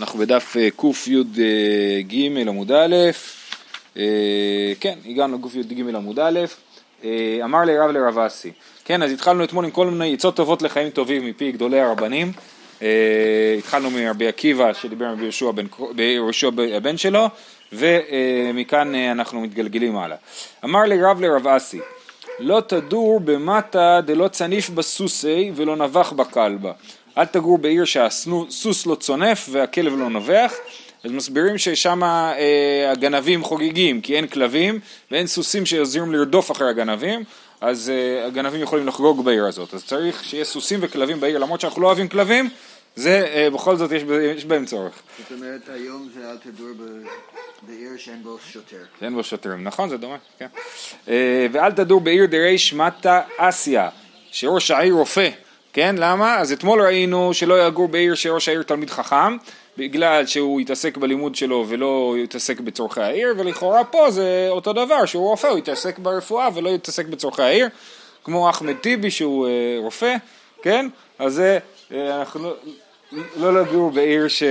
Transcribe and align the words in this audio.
אנחנו 0.00 0.18
בדף 0.18 0.56
אה, 0.56 0.68
קי"ג 0.76 2.48
עמוד 2.48 2.72
א', 2.72 2.96
אה, 3.96 4.72
כן, 4.80 4.98
הגענו 5.06 5.38
לקי"ג 5.44 5.80
עמוד 5.94 6.18
א', 6.18 6.40
אה, 7.04 7.38
אמר 7.44 7.64
לי 7.64 7.78
רב 7.78 7.90
לרב 7.90 8.18
אסי, 8.18 8.52
כן, 8.84 9.02
אז 9.02 9.12
התחלנו 9.12 9.44
אתמול 9.44 9.64
עם 9.64 9.70
כל 9.70 9.86
מיני 9.86 10.14
עצות 10.14 10.36
טובות 10.36 10.62
לחיים 10.62 10.90
טובים 10.90 11.26
מפי 11.26 11.52
גדולי 11.52 11.80
הרבנים, 11.80 12.32
התחלנו 13.58 13.90
מרבי 13.90 14.28
עקיבא 14.28 14.72
שדיבר 14.72 15.06
עם 15.06 15.18
יהושע 15.98 16.50
הבן 16.76 16.96
שלו, 16.96 17.28
ומכאן 17.72 18.94
אנחנו 18.94 19.40
מתגלגלים 19.40 19.96
הלאה. 19.96 20.16
אמר 20.64 20.82
לי 20.82 21.02
רב 21.02 21.20
לרב 21.20 21.46
אסי, 21.46 21.80
לא 22.38 22.62
תדור 22.66 23.20
במטה 23.20 24.00
דלא 24.04 24.28
צניף 24.28 24.70
בסוסי 24.70 25.52
ולא 25.54 25.76
נבח 25.76 26.12
בכלבה. 26.12 26.72
אל 27.18 27.24
תגור 27.24 27.58
בעיר 27.58 27.84
שהסוס 27.84 28.86
לא 28.86 28.94
צונף 28.94 29.48
והכלב 29.52 29.98
לא 29.98 30.10
נובח, 30.10 30.52
אז 31.04 31.10
מסבירים 31.10 31.58
ששם 31.58 32.04
אה, 32.04 32.90
הגנבים 32.90 33.44
חוגגים 33.44 34.00
כי 34.00 34.16
אין 34.16 34.26
כלבים 34.26 34.80
ואין 35.10 35.26
סוסים 35.26 35.66
שעוזרים 35.66 36.12
לרדוף 36.12 36.50
אחרי 36.50 36.70
הגנבים, 36.70 37.24
אז 37.60 37.90
אה, 37.90 38.26
הגנבים 38.26 38.60
יכולים 38.60 38.86
לחגוג 38.86 39.24
בעיר 39.24 39.46
הזאת. 39.46 39.74
אז 39.74 39.84
צריך 39.84 40.24
שיהיה 40.24 40.44
סוסים 40.44 40.78
וכלבים 40.82 41.20
בעיר, 41.20 41.38
למרות 41.38 41.60
שאנחנו 41.60 41.82
לא 41.82 41.86
אוהבים 41.86 42.08
כלבים, 42.08 42.48
זה 42.96 43.26
אה, 43.34 43.50
בכל 43.50 43.76
זאת 43.76 43.92
יש, 43.92 44.02
יש 44.36 44.44
בהם 44.44 44.64
צורך. 44.64 44.92
זאת 45.18 45.32
אומרת 45.32 45.68
היום 45.68 46.08
זה 46.14 46.30
אל 46.30 46.36
תדור 46.36 46.68
בעיר 47.62 47.90
שאין 47.96 48.22
בו 48.22 48.38
שוטר. 48.52 48.76
שאין 49.00 49.14
בו 49.14 49.24
שוטרים, 49.24 49.64
נכון 49.64 49.88
זה 49.88 49.96
דומה, 49.96 50.16
כן. 50.38 50.46
אה, 51.08 51.46
ואל 51.52 51.72
תדור 51.72 52.00
בעיר 52.00 52.26
דרי 52.26 52.58
שמטה 52.58 53.20
אסיה, 53.38 53.88
שראש 54.30 54.70
העיר 54.70 54.94
רופא. 54.94 55.30
כן? 55.72 55.94
למה? 55.98 56.38
אז 56.38 56.52
אתמול 56.52 56.82
ראינו 56.82 57.34
שלא 57.34 57.66
יגור 57.66 57.88
בעיר 57.88 58.14
שראש 58.14 58.48
העיר 58.48 58.62
תלמיד 58.62 58.90
חכם, 58.90 59.36
בגלל 59.78 60.26
שהוא 60.26 60.60
יתעסק 60.60 60.96
בלימוד 60.96 61.34
שלו 61.34 61.64
ולא 61.68 62.14
יתעסק 62.24 62.60
בצורכי 62.60 63.00
העיר, 63.00 63.34
ולכאורה 63.38 63.84
פה 63.84 64.10
זה 64.10 64.46
אותו 64.48 64.72
דבר, 64.72 65.04
שהוא 65.04 65.28
רופא, 65.28 65.46
הוא 65.46 65.58
יתעסק 65.58 65.98
ברפואה 65.98 66.48
ולא 66.54 66.70
יתעסק 66.70 67.06
בצורכי 67.06 67.42
העיר, 67.42 67.68
כמו 68.24 68.50
אחמד 68.50 68.76
טיבי 68.76 69.10
שהוא 69.10 69.46
אה, 69.46 69.76
רופא, 69.78 70.16
כן? 70.62 70.88
אז 71.18 71.34
זה, 71.34 71.58
אה, 71.92 72.20
אנחנו 72.20 72.40
לא, 72.40 72.54
לא 73.36 73.62
לגור 73.62 73.90
בעיר 73.90 74.28
ש... 74.28 74.42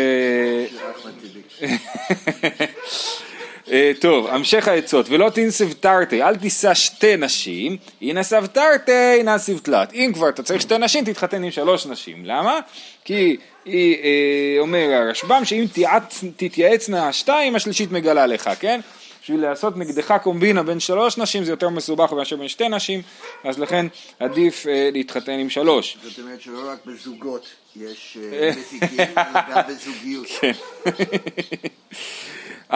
אה, 3.72 3.92
טוב, 4.00 4.28
המשך 4.28 4.68
העצות, 4.68 5.06
ולא 5.10 5.30
תנסב 5.30 5.74
תרתי, 5.74 6.24
אל 6.24 6.36
תישא 6.36 6.74
שתי 6.74 7.18
נשים, 7.18 7.78
ינסב 8.02 8.46
תרתי, 8.46 9.24
נסיב 9.24 9.60
תלת. 9.64 9.94
אם 9.94 10.12
כבר 10.14 10.30
אתה 10.30 10.44
צריך 10.44 10.62
שתי 10.62 10.78
נשים, 10.78 11.06
תתחתן 11.06 11.44
עם 11.44 11.52
שלוש 11.52 11.86
נשים. 11.86 12.26
למה? 12.26 12.60
כי 13.06 13.38
היא, 13.66 13.98
אה, 14.04 14.60
אומר 14.60 14.92
הרשב"ם, 14.92 15.46
שאם 15.46 15.66
תתייעצנה 16.38 17.14
שתיים, 17.14 17.56
השלישית 17.56 17.92
מגלה 17.92 18.26
לך, 18.26 18.50
כן? 18.60 18.80
בשביל 19.24 19.42
לעשות 19.42 19.78
נגדך 19.78 20.18
קומבינה 20.24 20.64
בין 20.64 20.80
שלוש 20.80 21.18
נשים 21.18 21.44
זה 21.44 21.52
יותר 21.52 21.70
מסובך 21.70 22.14
מאשר 22.14 22.36
בין 22.36 22.48
שתי 22.48 22.70
נשים, 22.70 23.02
אז 23.44 23.60
לכן 23.60 23.86
עדיף 24.20 24.68
אה, 24.68 24.90
להתחתן 24.94 25.32
עם 25.32 25.50
שלוש. 25.50 25.98
זאת 26.04 26.20
אומרת 26.20 26.42
שלא 26.42 26.72
רק 26.72 26.86
בזוגות 26.86 27.46
יש 27.76 28.18
אה, 28.34 28.52
מזיקים, 28.58 29.00
אלא 29.00 29.42
גם 29.50 29.62
בזוגיות. 29.70 30.28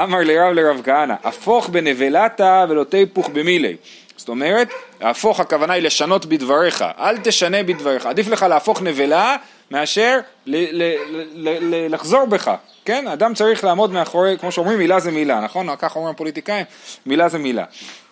אמר 0.04 0.20
לרב 0.24 0.54
לרב 0.54 0.82
כהנא, 0.84 1.14
הפוך 1.24 1.70
בנבלתה 1.70 2.66
ולא 2.70 2.84
תיפוך 2.84 3.30
במילי. 3.34 3.76
זאת 4.18 4.30
אומרת, 4.30 4.68
להפוך 5.02 5.40
הכוונה 5.40 5.74
היא 5.74 5.84
לשנות 5.84 6.26
בדבריך, 6.26 6.86
אל 7.00 7.18
תשנה 7.18 7.64
בדבריך, 7.64 8.06
עדיף 8.06 8.28
לך 8.28 8.44
להפוך 8.44 8.82
נבלה 8.82 9.36
מאשר 9.72 10.20
ל- 10.46 10.84
ל- 10.84 10.96
ל- 11.36 11.94
לחזור 11.94 12.26
בך, 12.26 12.52
כן? 12.86 13.08
אדם 13.08 13.34
צריך 13.34 13.64
לעמוד 13.64 13.92
מאחורי, 13.94 14.38
כמו 14.40 14.52
שאומרים, 14.52 14.78
מילה 14.78 15.00
זה 15.00 15.12
מילה, 15.12 15.42
נכון? 15.42 15.76
ככה 15.76 15.96
אומרים 15.96 16.16
הפוליטיקאים, 16.16 16.66
מילה 17.06 17.30
זה 17.30 17.38
מילה. 17.38 17.64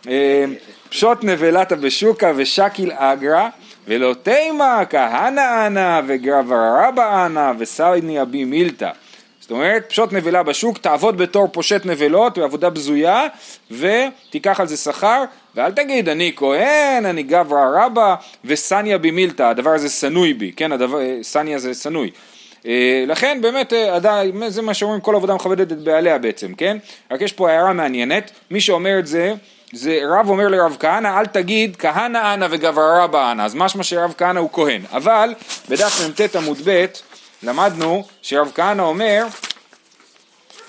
אה, 0.07 0.45
פשוט 0.89 1.23
נבלתה 1.23 1.75
בשוקה 1.75 2.31
ושקיל 2.35 2.91
אגרא 2.91 3.49
ולא 3.87 4.15
תימה 4.23 4.83
כהנא 4.89 5.67
אנא 5.67 6.01
וגרבר 6.07 6.59
רבא 6.83 7.25
אנא 7.25 7.51
וסייני 7.59 8.21
אבי 8.21 8.43
מילתא 8.43 8.89
זאת 9.43 9.51
אומרת, 9.51 9.85
פשוט 9.89 10.13
נבלה 10.13 10.43
בשוק, 10.43 10.77
תעבוד 10.77 11.17
בתור 11.17 11.47
פושט 11.47 11.85
נבלות 11.85 12.37
בעבודה 12.37 12.69
בזויה 12.69 13.27
ותיקח 13.71 14.59
על 14.59 14.67
זה 14.67 14.77
שכר 14.77 15.23
ואל 15.55 15.71
תגיד 15.71 16.09
אני 16.09 16.31
כהן, 16.35 17.05
אני 17.05 17.23
גברא 17.23 17.85
רבא 17.85 18.15
וסניה 18.45 18.97
במילתא, 18.97 19.43
הדבר 19.43 19.69
הזה 19.69 19.89
שנוי 19.89 20.33
בי, 20.33 20.51
כן, 20.55 20.71
הדבר, 20.71 20.99
סניה 21.21 21.59
זה 21.59 21.73
שנוי. 21.73 22.11
אה, 22.65 23.03
לכן 23.07 23.39
באמת 23.41 23.73
אה, 23.73 24.23
זה 24.47 24.61
מה 24.61 24.73
שאומרים 24.73 25.01
כל 25.01 25.15
עבודה 25.15 25.35
מכבדת 25.35 25.71
את 25.71 25.79
בעליה 25.79 26.17
בעצם, 26.17 26.53
כן? 26.53 26.77
רק 27.11 27.21
יש 27.21 27.33
פה 27.33 27.51
הערה 27.51 27.73
מעניינת, 27.73 28.31
מי 28.51 28.61
שאומר 28.61 28.99
את 28.99 29.07
זה 29.07 29.33
זה 29.73 29.99
רב 30.09 30.29
אומר 30.29 30.47
לרב 30.47 30.77
כהנא 30.79 31.19
אל 31.19 31.25
תגיד 31.25 31.75
כהנא 31.75 32.33
אנא 32.33 32.47
וגברא 32.49 33.03
רבא 33.03 33.31
אנא. 33.31 33.41
אז 33.41 33.55
משמע 33.55 33.83
שרב 33.83 34.13
כהנא 34.17 34.39
הוא 34.39 34.49
כהן. 34.53 34.81
אבל 34.91 35.33
בדף 35.69 36.01
מ"ט 36.09 36.35
עמוד 36.35 36.57
ב' 36.65 36.85
למדנו 37.43 38.03
שרב 38.21 38.51
כהנא 38.55 38.81
אומר 38.81 39.25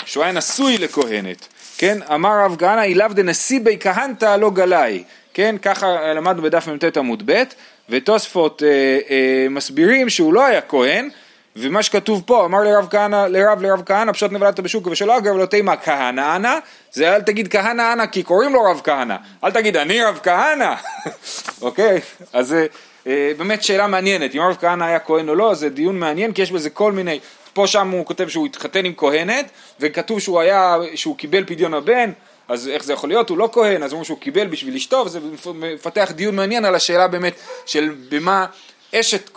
שהוא 0.05 0.25
היה 0.25 0.33
נשוי 0.33 0.79
לכהנת, 0.79 1.49
כן? 1.79 1.99
אמר 2.15 2.45
רב 2.45 2.57
כהנא 2.59 2.81
אילאו 2.81 3.09
דנשיא 3.09 3.61
בי 3.61 3.77
כהנתא 3.81 4.37
לא 4.37 4.51
גלאי, 4.51 5.05
כן? 5.35 5.57
ככה 5.63 6.13
למדנו 6.15 6.43
בדף 6.43 6.69
מ"ט 6.69 6.97
עמוד 6.97 7.23
ב' 7.27 7.43
ותוספות 7.89 8.63
אה, 8.63 8.69
אה, 9.11 9.47
מסבירים 9.51 10.11
שהוא 10.11 10.35
לא 10.35 10.47
היה 10.47 10.61
כהן 10.61 11.09
ומה 11.57 11.83
שכתוב 11.83 12.23
פה, 12.27 12.45
אמר 12.45 12.61
לרב 12.61 12.89
כהנא, 12.91 13.27
לרב 13.27 13.63
לרב 13.63 13.83
כהנא, 13.87 14.13
פשוט 14.13 14.33
נבלת 14.33 14.61
בשוק 14.61 14.87
ושלא 14.87 15.19
אגב 15.19 15.37
לא 15.37 15.47
תימא 15.47 15.75
כהנא 15.85 16.37
אנא, 16.37 16.59
זה 16.93 17.15
אל 17.15 17.23
תגיד 17.23 17.49
כהנא 17.49 17.93
אנא 17.93 18.07
כי 18.07 18.23
קוראים 18.23 18.53
לו 18.53 18.63
רב 18.65 18.81
כהנא, 18.85 19.17
אל 19.45 19.51
תגיד 19.51 19.77
אני 19.77 20.03
רב 20.03 20.21
כהנא, 20.23 20.75
אוקיי? 21.63 22.01
אז 22.33 22.53
אה, 22.53 22.67
באמת 23.07 23.63
שאלה 23.63 23.87
מעניינת, 23.87 24.35
אם 24.35 24.41
הרב 24.41 24.57
כהנא 24.61 24.85
היה 24.85 24.99
כהן 24.99 25.29
או 25.29 25.35
לא, 25.35 25.55
זה 25.55 25.69
דיון 25.69 25.99
מעניין 25.99 26.33
כי 26.33 26.43
יש 26.43 26.53
בזה 26.53 26.71
כל 26.71 26.93
מיני, 26.93 27.21
פה 27.53 27.67
שם 27.67 27.91
הוא 27.91 28.07
כותב 28.07 28.29
שהוא 28.29 28.47
התחתן 28.47 28.85
עם 28.85 28.93
כהנת, 28.97 29.51
וכתוב 29.81 30.21
שהוא 30.21 30.41
היה, 30.41 30.77
שהוא 30.95 31.17
קיבל 31.17 31.45
פדיון 31.45 31.75
הבן, 31.75 32.11
אז 32.49 32.69
איך 32.69 32.85
זה 32.85 32.93
יכול 32.93 33.09
להיות, 33.09 33.31
הוא 33.31 33.39
לא 33.39 33.49
כהן, 33.53 33.83
אז 33.83 33.93
אומרים 33.93 34.05
שהוא 34.05 34.19
קיבל 34.19 34.47
בשביל 34.47 34.75
אשתו, 34.75 35.03
וזה 35.07 35.21
מפתח 35.55 36.13
דיון 36.15 36.37
מעניין 36.37 36.65
על 36.65 36.75
השאלה 36.75 37.09
באמת 37.09 37.35
של 37.67 37.95
במה 38.09 38.47
אשת, 38.95 39.31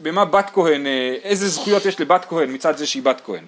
במה 0.00 0.24
בת 0.24 0.50
כהן, 0.52 0.86
אה, 0.86 1.16
איזה 1.22 1.48
זכויות 1.48 1.86
יש 1.86 2.00
לבת 2.00 2.24
כהן 2.28 2.54
מצד 2.54 2.76
זה 2.76 2.86
שהיא 2.86 3.02
בת 3.02 3.20
כהן. 3.24 3.44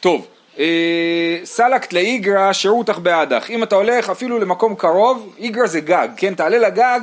טוב, 0.00 0.26
אה, 0.58 1.38
סלקת 1.44 1.92
לאיגרא 1.92 2.52
שירותך 2.52 2.98
בעדך, 2.98 3.50
אם 3.50 3.62
אתה 3.62 3.74
הולך 3.76 4.10
אפילו 4.10 4.38
למקום 4.38 4.74
קרוב, 4.74 5.34
איגרא 5.38 5.66
זה 5.66 5.80
גג, 5.80 6.08
כן, 6.16 6.34
תעלה 6.34 6.58
לגג 6.58 7.00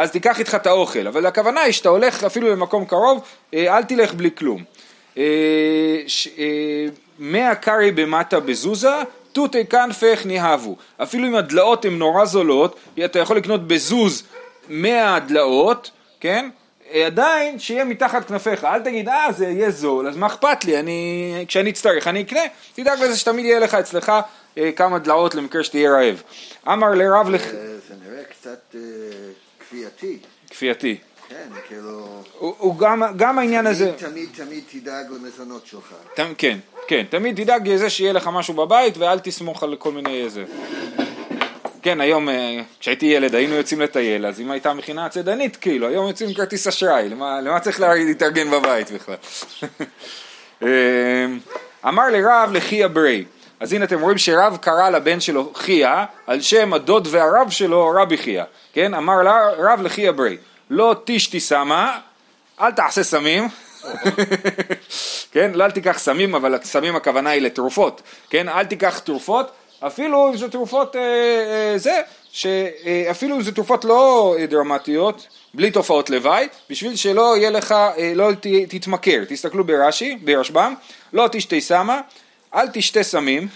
אז 0.00 0.10
תיקח 0.10 0.38
איתך 0.38 0.54
את 0.54 0.66
האוכל, 0.66 1.06
אבל 1.06 1.26
הכוונה 1.26 1.60
היא 1.60 1.72
שאתה 1.72 1.88
הולך 1.88 2.24
אפילו 2.24 2.50
למקום 2.50 2.84
קרוב, 2.84 3.22
אה, 3.54 3.76
אל 3.76 3.82
תלך 3.82 4.14
בלי 4.14 4.30
כלום. 4.34 4.64
אה, 5.18 5.22
אה, 6.38 6.86
מאה 7.18 7.54
קרי 7.54 7.92
במטה 7.92 8.40
בזוזה, 8.40 8.94
תותי 9.32 9.66
כנפך 9.66 10.22
נהבו. 10.24 10.76
אפילו 11.02 11.28
אם 11.28 11.34
הדלאות 11.34 11.84
הן 11.84 11.98
נורא 11.98 12.24
זולות, 12.24 12.76
אתה 13.04 13.18
יכול 13.18 13.36
לקנות 13.36 13.68
בזוז 13.68 14.22
מאה 14.68 15.18
דלאות, 15.18 15.90
כן? 16.20 16.48
עדיין 17.06 17.58
שיהיה 17.58 17.84
מתחת 17.84 18.28
כנפיך, 18.28 18.64
אל 18.64 18.80
תגיד 18.80 19.08
אה 19.08 19.32
זה 19.32 19.46
יהיה 19.46 19.70
זול, 19.70 20.08
אז 20.08 20.16
מה 20.16 20.26
אכפת 20.26 20.64
לי, 20.64 20.78
אני, 20.78 21.44
כשאני 21.48 21.70
אצטרך 21.70 22.06
אני 22.06 22.22
אקנה, 22.22 22.40
תדאג 22.74 23.02
לזה 23.02 23.16
שתמיד 23.16 23.44
יהיה 23.44 23.58
לך 23.58 23.74
אצלך 23.74 24.12
אה, 24.58 24.72
כמה 24.72 24.98
דלאות 24.98 25.34
למקרה 25.34 25.64
שתהיה 25.64 25.90
רעב. 25.90 26.22
אמר 26.68 26.90
לרב 26.94 27.30
לח... 27.30 27.42
זה 27.88 27.94
נראה 28.04 28.24
קצת... 28.24 28.74
אה... 28.74 28.99
כפייתי. 29.70 30.18
כפייתי. 30.50 30.96
כן, 31.28 31.48
כאילו... 31.68 32.22
הוא, 32.38 32.54
הוא 32.58 32.78
גם, 32.78 33.02
גם 33.16 33.38
העניין 33.38 33.64
תמיד, 33.64 33.76
הזה... 33.76 33.92
תמיד 33.98 34.28
תמיד 34.36 34.64
תדאג 34.72 35.06
למזונות 35.10 35.66
שלך. 35.66 35.94
ת, 36.14 36.20
כן, 36.38 36.58
כן, 36.88 37.04
תמיד 37.10 37.42
תדאג 37.42 37.68
לזה 37.68 37.90
שיהיה 37.90 38.12
לך 38.12 38.30
משהו 38.32 38.54
בבית 38.54 38.96
ואל 38.98 39.18
תסמוך 39.18 39.62
על 39.62 39.76
כל 39.76 39.92
מיני 39.92 40.24
איזה... 40.24 40.44
כן, 41.82 42.00
היום 42.00 42.28
אה, 42.28 42.60
כשהייתי 42.80 43.06
ילד 43.06 43.34
היינו 43.34 43.54
יוצאים 43.54 43.80
לטייל, 43.80 44.26
אז 44.26 44.40
אם 44.40 44.50
הייתה 44.50 44.74
מכינה 44.74 45.08
צדנית, 45.08 45.56
כאילו, 45.56 45.88
היום 45.88 46.08
יוצאים 46.08 46.28
עם 46.28 46.34
כרטיס 46.34 46.66
אשראי, 46.66 47.08
למה, 47.08 47.40
למה 47.40 47.60
צריך 47.60 47.80
להתארגן 47.80 48.50
בבית 48.50 48.90
בכלל? 48.90 49.14
אה, 50.62 51.26
אמר 51.88 52.08
לרב 52.08 52.50
לחי 52.52 52.84
אברי, 52.84 53.24
אז 53.60 53.72
הנה 53.72 53.84
אתם 53.84 54.00
רואים 54.00 54.18
שרב 54.18 54.58
קרא 54.60 54.90
לבן 54.90 55.20
שלו 55.20 55.52
חייא, 55.54 55.88
על 56.26 56.40
שם 56.40 56.72
הדוד 56.72 57.08
והרב 57.10 57.50
שלו 57.50 57.92
רבי 58.02 58.18
חייא. 58.18 58.44
כן, 58.72 58.94
אמר 58.94 59.22
לה 59.22 59.48
רב 59.58 59.80
לכי 59.82 60.08
אברי, 60.08 60.36
לא 60.70 60.94
תשתי 61.04 61.40
סמה, 61.40 61.98
אל 62.60 62.70
תעשה 62.72 63.02
סמים, 63.02 63.48
כן, 65.32 65.50
לא 65.54 65.64
אל 65.64 65.70
תיקח 65.70 65.98
סמים, 65.98 66.34
אבל 66.34 66.58
סמים 66.62 66.96
הכוונה 66.96 67.30
היא 67.30 67.42
לתרופות, 67.42 68.02
כן, 68.30 68.48
אל 68.48 68.64
תיקח 68.64 68.98
תרופות, 68.98 69.50
אפילו 69.86 70.28
אם 70.28 70.36
זה 70.36 70.48
תרופות 70.50 70.96
אה, 70.96 71.00
אה, 71.02 71.78
זה, 71.78 72.00
שאפילו 72.32 73.36
אם 73.36 73.42
זה 73.42 73.52
תרופות 73.52 73.84
לא 73.84 74.34
אה, 74.38 74.46
דרמטיות, 74.46 75.26
בלי 75.54 75.70
תופעות 75.70 76.10
לוואי, 76.10 76.48
בשביל 76.70 76.96
שלא 76.96 77.36
יהיה 77.36 77.50
לך, 77.50 77.72
אה, 77.72 78.12
לא 78.14 78.32
ת- 78.32 78.46
תתמכר. 78.68 79.24
תסתכלו 79.28 79.64
ברש"י, 79.64 80.16
ברשב"ם, 80.24 80.74
לא 81.12 81.28
תשתה 81.32 81.60
סמה, 81.60 82.00
אל 82.54 82.68
תשתה 82.72 83.02
סמים, 83.02 83.48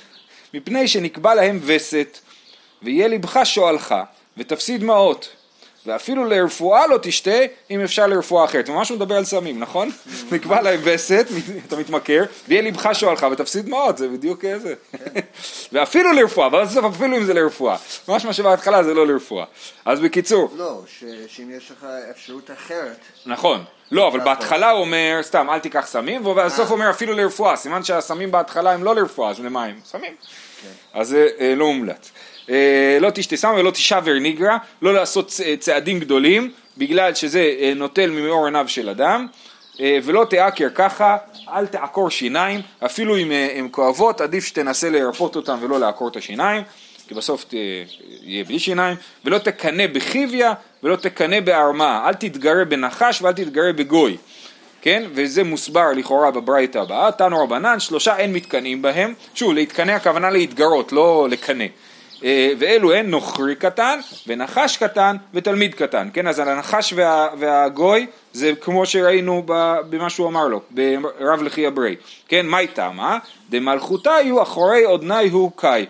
מפני 0.54 0.88
שנקבע 0.88 1.34
להם 1.34 1.60
וסת, 1.62 2.18
ויהיה 2.82 3.08
לבך 3.08 3.40
שואלך, 3.44 3.94
ותפסיד 4.36 4.84
מעות. 4.84 5.28
ואפילו 5.86 6.24
לרפואה 6.24 6.86
לא 6.86 6.98
תשתה, 7.02 7.38
אם 7.70 7.80
אפשר 7.80 8.06
לרפואה 8.06 8.44
אחרת. 8.44 8.68
ממש 8.68 8.88
הוא 8.88 8.96
מדבר 8.96 9.16
על 9.16 9.24
סמים, 9.24 9.60
נכון? 9.60 9.90
נקבע 10.32 10.62
להם 10.62 10.80
וסת, 10.84 11.26
אתה 11.66 11.76
מתמכר, 11.76 12.24
ויהיה 12.48 12.62
לבך 12.62 12.88
שואלך 12.92 13.26
ותפסיד 13.32 13.68
מעות, 13.68 13.98
זה 13.98 14.08
בדיוק 14.08 14.44
זה. 14.62 14.74
ואפילו 15.72 16.12
לרפואה, 16.12 16.48
בסוף 16.48 16.84
אפילו 16.84 17.16
אם 17.16 17.24
זה 17.24 17.34
לרפואה. 17.34 17.76
ממש 18.08 18.24
מה 18.24 18.32
שבהתחלה 18.32 18.82
זה 18.82 18.94
לא 18.94 19.06
לרפואה. 19.06 19.44
אז 19.84 20.00
בקיצור, 20.00 20.54
לא, 20.56 20.82
שאם 21.28 21.50
יש 21.50 21.70
לך 21.70 21.86
אפשרות 22.10 22.50
אחרת, 22.50 22.98
נכון. 23.26 23.64
לא, 23.90 24.08
אבל. 24.08 24.20
בהתחלה 24.20 24.70
הוא 24.70 24.80
אומר, 24.80 25.18
סתם, 25.22 25.50
אל 25.50 25.58
תיקח 25.58 25.86
סמים, 25.86 26.26
ובסוף 26.26 26.68
הוא 26.68 26.74
אומר 26.74 26.90
אפילו 26.90 27.12
לרפואה. 27.12 27.56
סימן 27.56 27.84
שהסמים 27.84 28.30
בהתחלה 28.30 28.72
הם 28.72 28.84
לא 28.84 28.94
לרפואה, 28.94 29.30
אז 29.30 29.40
למה 29.40 29.64
הם? 29.64 29.74
סמים. 29.84 30.12
אז 30.94 31.08
זה 31.08 31.28
אה, 31.40 31.54
לא 31.56 31.66
מומלץ. 31.66 32.12
אה, 32.50 32.98
לא 33.00 33.10
תשתה 33.14 33.36
סם 33.36 33.54
ולא 33.56 33.70
תשבר 33.70 34.18
ניגרא, 34.18 34.56
לא 34.82 34.94
לעשות 34.94 35.40
אה, 35.44 35.54
צעדים 35.56 36.00
גדולים, 36.00 36.52
בגלל 36.78 37.14
שזה 37.14 37.54
אה, 37.60 37.72
נוטל 37.76 38.10
ממאור 38.10 38.44
עיניו 38.44 38.64
של 38.68 38.88
אדם, 38.88 39.26
אה, 39.80 39.98
ולא 40.02 40.26
תעקר 40.30 40.68
ככה, 40.74 41.16
אל 41.48 41.66
תעקור 41.66 42.10
שיניים, 42.10 42.60
אפילו 42.84 43.16
אם 43.16 43.32
אה, 43.32 43.48
הן 43.54 43.68
כואבות, 43.70 44.20
עדיף 44.20 44.44
שתנסה 44.44 44.90
לרפות 44.90 45.36
אותן 45.36 45.56
ולא 45.60 45.80
לעקור 45.80 46.08
את 46.08 46.16
השיניים. 46.16 46.62
כי 47.08 47.14
בסוף 47.14 47.44
ת... 47.44 47.54
יהיה 48.22 48.44
בלי 48.44 48.58
שיניים, 48.58 48.96
ולא 49.24 49.38
תקנא 49.38 49.86
בחיביה 49.92 50.52
ולא 50.82 50.96
תקנא 50.96 51.40
בערמה, 51.40 52.08
אל 52.08 52.14
תתגרה 52.14 52.64
בנחש 52.64 53.22
ואל 53.22 53.32
תתגרה 53.32 53.72
בגוי, 53.72 54.16
כן? 54.82 55.02
וזה 55.14 55.44
מוסבר 55.44 55.92
לכאורה 55.96 56.30
בברייתא 56.30 56.78
הבאה, 56.78 57.12
תנו 57.12 57.44
רבנן, 57.44 57.80
שלושה 57.80 58.16
אין 58.16 58.32
מתקנאים 58.32 58.82
בהם, 58.82 59.14
שוב, 59.34 59.54
להתקנא 59.54 59.92
הכוונה 59.92 60.30
להתגרות, 60.30 60.92
לא 60.92 61.26
לקנא. 61.30 61.64
אה, 62.24 62.52
ואלו 62.58 62.92
הן 62.92 63.06
נוכרי 63.10 63.54
קטן, 63.54 64.00
ונחש 64.26 64.76
קטן, 64.76 65.16
ותלמיד 65.34 65.74
קטן, 65.74 66.08
כן? 66.12 66.26
אז 66.26 66.38
הנחש 66.38 66.92
וה, 66.96 67.28
והגוי 67.38 68.06
זה 68.32 68.52
כמו 68.60 68.86
שראינו 68.86 69.42
במה 69.88 70.10
שהוא 70.10 70.28
אמר 70.28 70.48
לו, 70.48 70.60
ברב 70.70 71.42
לחי 71.42 71.68
אברי, 71.68 71.96
כן? 72.28 72.46
מהי 72.46 72.66
תמה? 72.66 73.18
דמלכותיו 73.50 74.42
אחורי 74.42 74.84
אודני 74.84 75.28
הוא 75.28 75.50
קאי. 75.56 75.86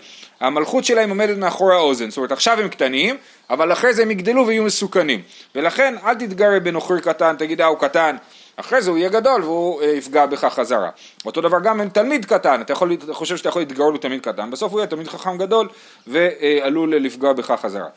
המלכות 0.46 0.84
שלהם 0.84 1.10
עומדת 1.10 1.36
מאחורי 1.36 1.74
האוזן, 1.74 2.10
זאת 2.10 2.16
אומרת 2.16 2.32
עכשיו 2.32 2.60
הם 2.60 2.68
קטנים, 2.68 3.16
אבל 3.50 3.72
אחרי 3.72 3.94
זה 3.94 4.02
הם 4.02 4.10
יגדלו 4.10 4.46
ויהיו 4.46 4.62
מסוכנים. 4.62 5.22
ולכן 5.54 5.94
אל 6.04 6.14
תתגרה 6.14 6.60
בנוכרי 6.60 7.00
קטן, 7.00 7.36
תגיד 7.38 7.60
אה 7.60 7.66
הוא 7.66 7.78
קטן, 7.78 8.16
אחרי 8.56 8.82
זה 8.82 8.90
הוא 8.90 8.98
יהיה 8.98 9.08
גדול 9.08 9.42
והוא 9.42 9.82
אה, 9.82 9.86
יפגע 9.86 10.26
בך 10.26 10.44
חזרה. 10.44 10.90
אותו 11.26 11.40
דבר 11.40 11.60
גם 11.60 11.80
עם 11.80 11.88
תלמיד 11.88 12.24
קטן, 12.24 12.60
אתה, 12.60 12.72
יכול, 12.72 12.92
אתה 12.92 13.14
חושב 13.14 13.36
שאתה 13.36 13.48
יכול 13.48 13.62
להתגרות 13.62 13.94
בתלמיד 13.94 14.20
קטן, 14.20 14.50
בסוף 14.50 14.72
הוא 14.72 14.80
יהיה 14.80 14.86
תלמיד 14.86 15.08
חכם 15.08 15.38
גדול 15.38 15.68
ועלול 16.06 16.96
לפגוע 16.96 17.32
בך 17.32 17.54
חזרה. 17.62 17.88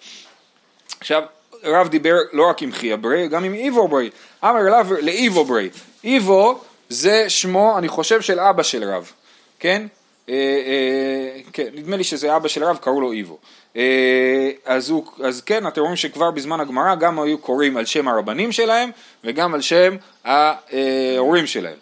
עכשיו, 1.00 1.24
רב 1.64 1.88
דיבר 1.88 2.16
לא 2.34 2.50
רק 2.50 2.62
עם 2.62 2.72
חייא 2.72 2.96
ברי, 2.96 3.28
גם 3.28 3.44
עם 3.44 3.54
איבו 3.54 3.88
ברי. 3.88 4.10
אמר 4.44 4.60
לאיבו 5.02 5.46
ברי. 5.46 5.70
איבו 6.04 6.60
זה 6.90 7.30
שמו, 7.30 7.78
אני 7.78 7.88
חושב, 7.88 8.22
של 8.22 8.40
אבא 8.40 8.64
של 8.64 8.84
רב, 8.84 9.12
כן? 9.60 9.88
אה, 10.29 10.35
אה, 10.35 11.41
כן, 11.53 11.68
נדמה 11.74 11.97
לי 11.97 12.03
שזה 12.03 12.35
אבא 12.35 12.47
של 12.47 12.63
רב, 12.63 12.77
קראו 12.77 13.01
לו 13.01 13.12
איבו. 13.12 13.38
אה, 13.75 14.51
אז, 14.65 14.89
הוא, 14.89 15.06
אז 15.24 15.41
כן, 15.41 15.68
אתם 15.68 15.81
רואים 15.81 15.95
שכבר 15.95 16.31
בזמן 16.31 16.59
הגמרא 16.59 16.95
גם 16.95 17.19
היו 17.19 17.38
קוראים 17.38 17.77
על 17.77 17.85
שם 17.85 18.07
הרבנים 18.07 18.51
שלהם 18.51 18.89
וגם 19.24 19.53
על 19.53 19.62
שם 19.62 19.95
ההורים 20.25 21.47
שלהם. 21.47 21.77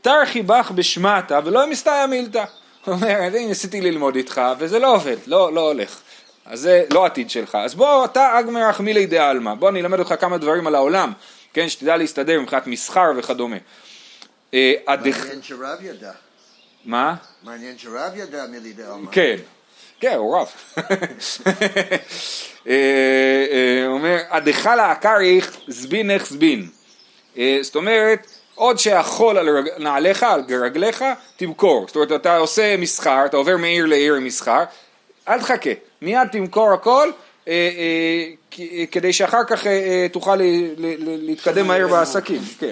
תרחי 0.00 0.42
בך 0.42 0.70
בשמטה 0.74 1.40
ולא 1.44 1.70
מסתייע 1.70 2.06
מילתא. 2.06 2.44
הוא 2.84 2.94
אומר, 2.94 3.26
אני 3.26 3.46
ניסיתי 3.46 3.80
ללמוד 3.80 4.16
איתך 4.16 4.40
וזה 4.58 4.78
לא 4.78 4.94
עובד, 4.94 5.16
לא, 5.26 5.52
לא 5.52 5.60
הולך. 5.60 6.00
אז 6.46 6.60
זה 6.60 6.84
לא 6.90 7.06
עתיד 7.06 7.30
שלך. 7.30 7.54
אז 7.54 7.74
בוא, 7.74 8.04
אתה 8.04 8.38
אגמר 8.40 8.70
אחמילי 8.70 9.06
דעלמא. 9.06 9.54
בוא 9.54 9.68
אני 9.68 9.80
אלמד 9.80 9.98
אותך 9.98 10.14
כמה 10.20 10.38
דברים 10.38 10.66
על 10.66 10.74
העולם, 10.74 11.12
כן, 11.52 11.68
שתדע 11.68 11.96
להסתדר 11.96 12.40
מבחינת 12.40 12.66
מסחר 12.66 13.12
וכדומה. 13.16 13.56
מעניין 15.16 15.42
שרב 15.42 15.78
ידע. 15.82 16.12
מה? 16.84 17.14
מעניין 17.42 17.78
שרב 17.78 18.12
ידע 18.16 18.42
עלמא. 18.42 19.10
כן, 19.12 19.36
כן, 20.00 20.14
הוא 20.16 20.36
רב. 20.36 20.46
אה, 22.68 22.74
אה, 23.50 23.86
הוא 23.86 23.94
אומר, 23.94 24.18
הדחלה 24.30 24.90
הקריך 24.90 25.56
זבינך 25.68 26.26
זבין. 26.26 26.68
אה, 27.38 27.58
זאת 27.62 27.76
אומרת, 27.76 28.26
עוד 28.54 28.78
שהחול 28.78 29.38
על 29.38 29.48
רג- 29.58 29.78
נעליך, 29.78 30.22
על 30.22 30.42
רגליך, 30.62 31.04
תמכור. 31.36 31.84
זאת 31.86 31.96
אומרת, 31.96 32.12
אתה 32.12 32.36
עושה 32.36 32.76
מסחר, 32.76 33.24
אתה 33.26 33.36
עובר 33.36 33.56
מעיר 33.56 33.86
לעיר 33.86 34.14
עם 34.14 34.24
מסחר, 34.24 34.62
אל 35.28 35.38
תחכה, 35.40 35.70
מיד 36.02 36.28
תמכור 36.32 36.72
הכל, 36.72 37.10
אה, 37.48 37.70
אה, 38.58 38.86
כדי 38.90 39.12
שאחר 39.12 39.44
כך 39.44 39.66
אה, 39.66 39.72
אה, 39.72 40.06
תוכל 40.12 40.36
ל- 40.36 40.42
ל- 40.42 40.96
ל- 40.98 41.26
להתקדם 41.26 41.66
מהר 41.66 41.88
בעסקים. 41.88 42.40
כן. 42.58 42.70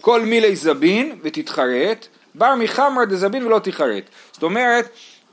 כל 0.00 0.20
מילי 0.20 0.56
זבין 0.56 1.18
ותתחרט, 1.22 2.06
בר 2.34 2.54
מחמר 2.54 3.04
דזבין 3.04 3.46
ולא 3.46 3.58
תתחרט. 3.58 4.04
זאת 4.32 4.42
אומרת, 4.42 4.88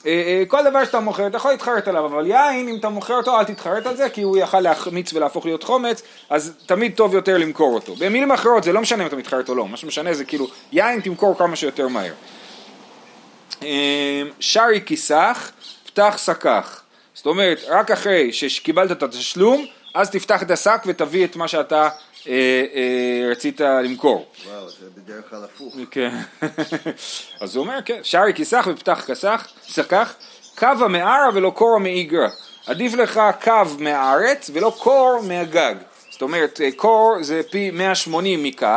אה, 0.05 0.11
אה, 0.11 0.44
כל 0.47 0.63
דבר 0.69 0.85
שאתה 0.85 0.99
מוכר, 0.99 1.27
אתה 1.27 1.38
יכול 1.38 1.51
להתחרט 1.51 1.88
עליו, 1.88 2.05
אבל 2.05 2.27
יין, 2.27 2.67
אם 2.67 2.77
אתה 2.79 2.89
מוכר 2.89 3.13
אותו, 3.13 3.39
אל 3.39 3.44
תתחרט 3.44 3.85
על 3.85 3.97
זה, 3.97 4.09
כי 4.09 4.21
הוא 4.21 4.38
יכל 4.38 4.59
להחמיץ 4.59 5.13
ולהפוך 5.13 5.45
להיות 5.45 5.63
חומץ, 5.63 6.01
אז 6.29 6.53
תמיד 6.65 6.95
טוב 6.95 7.13
יותר 7.13 7.38
למכור 7.38 7.73
אותו. 7.73 7.95
במילים 7.95 8.31
אחרות, 8.31 8.63
זה 8.63 8.73
לא 8.73 8.81
משנה 8.81 9.03
אם 9.03 9.07
אתה 9.07 9.15
מתחרט 9.15 9.49
או 9.49 9.55
לא, 9.55 9.67
מה 9.67 9.77
שמשנה 9.77 10.13
זה 10.13 10.25
כאילו, 10.25 10.47
יין 10.71 11.01
תמכור 11.01 11.38
כמה 11.38 11.55
שיותר 11.55 11.88
מהר. 11.88 12.13
אה, 13.63 14.23
שרי 14.39 14.81
כיסח, 14.85 15.51
פתח 15.85 16.17
שקך. 16.25 16.81
זאת 17.13 17.25
אומרת, 17.25 17.59
רק 17.67 17.91
אחרי 17.91 18.33
שקיבלת 18.33 18.91
את 18.91 19.03
התשלום, 19.03 19.65
אז 19.94 20.09
תפתח 20.09 20.44
את 20.44 20.51
השק 20.51 20.83
ותביא 20.85 21.25
את 21.25 21.35
מה 21.35 21.47
שאתה 21.47 21.89
רצית 23.31 23.62
למכור. 23.62 24.25
וואו, 24.45 24.69
זה 24.69 24.85
בדרך 24.95 25.29
כלל 25.29 25.44
הפוך. 25.44 25.75
כן. 25.91 26.09
אז 27.41 27.56
הוא 27.56 27.63
אומר, 27.63 27.79
כן, 27.85 28.00
שרי 28.03 28.33
כיסח 28.35 28.68
ופתח 28.71 29.03
כסח, 29.07 29.47
שקח, 29.68 30.13
קו 30.57 30.68
המערה 30.81 31.29
ולא 31.33 31.50
קור 31.56 31.77
מאיגרא. 31.77 32.27
עדיף 32.68 32.94
לך 32.94 33.21
קו 33.44 33.51
מהארץ 33.79 34.50
ולא 34.53 34.74
קור 34.79 35.19
מהגג. 35.27 35.75
זאת 36.09 36.21
אומרת, 36.21 36.62
אה, 36.62 36.69
קור 36.75 37.15
זה 37.21 37.41
פי 37.51 37.71
180 37.71 38.44
מקו, 38.44 38.68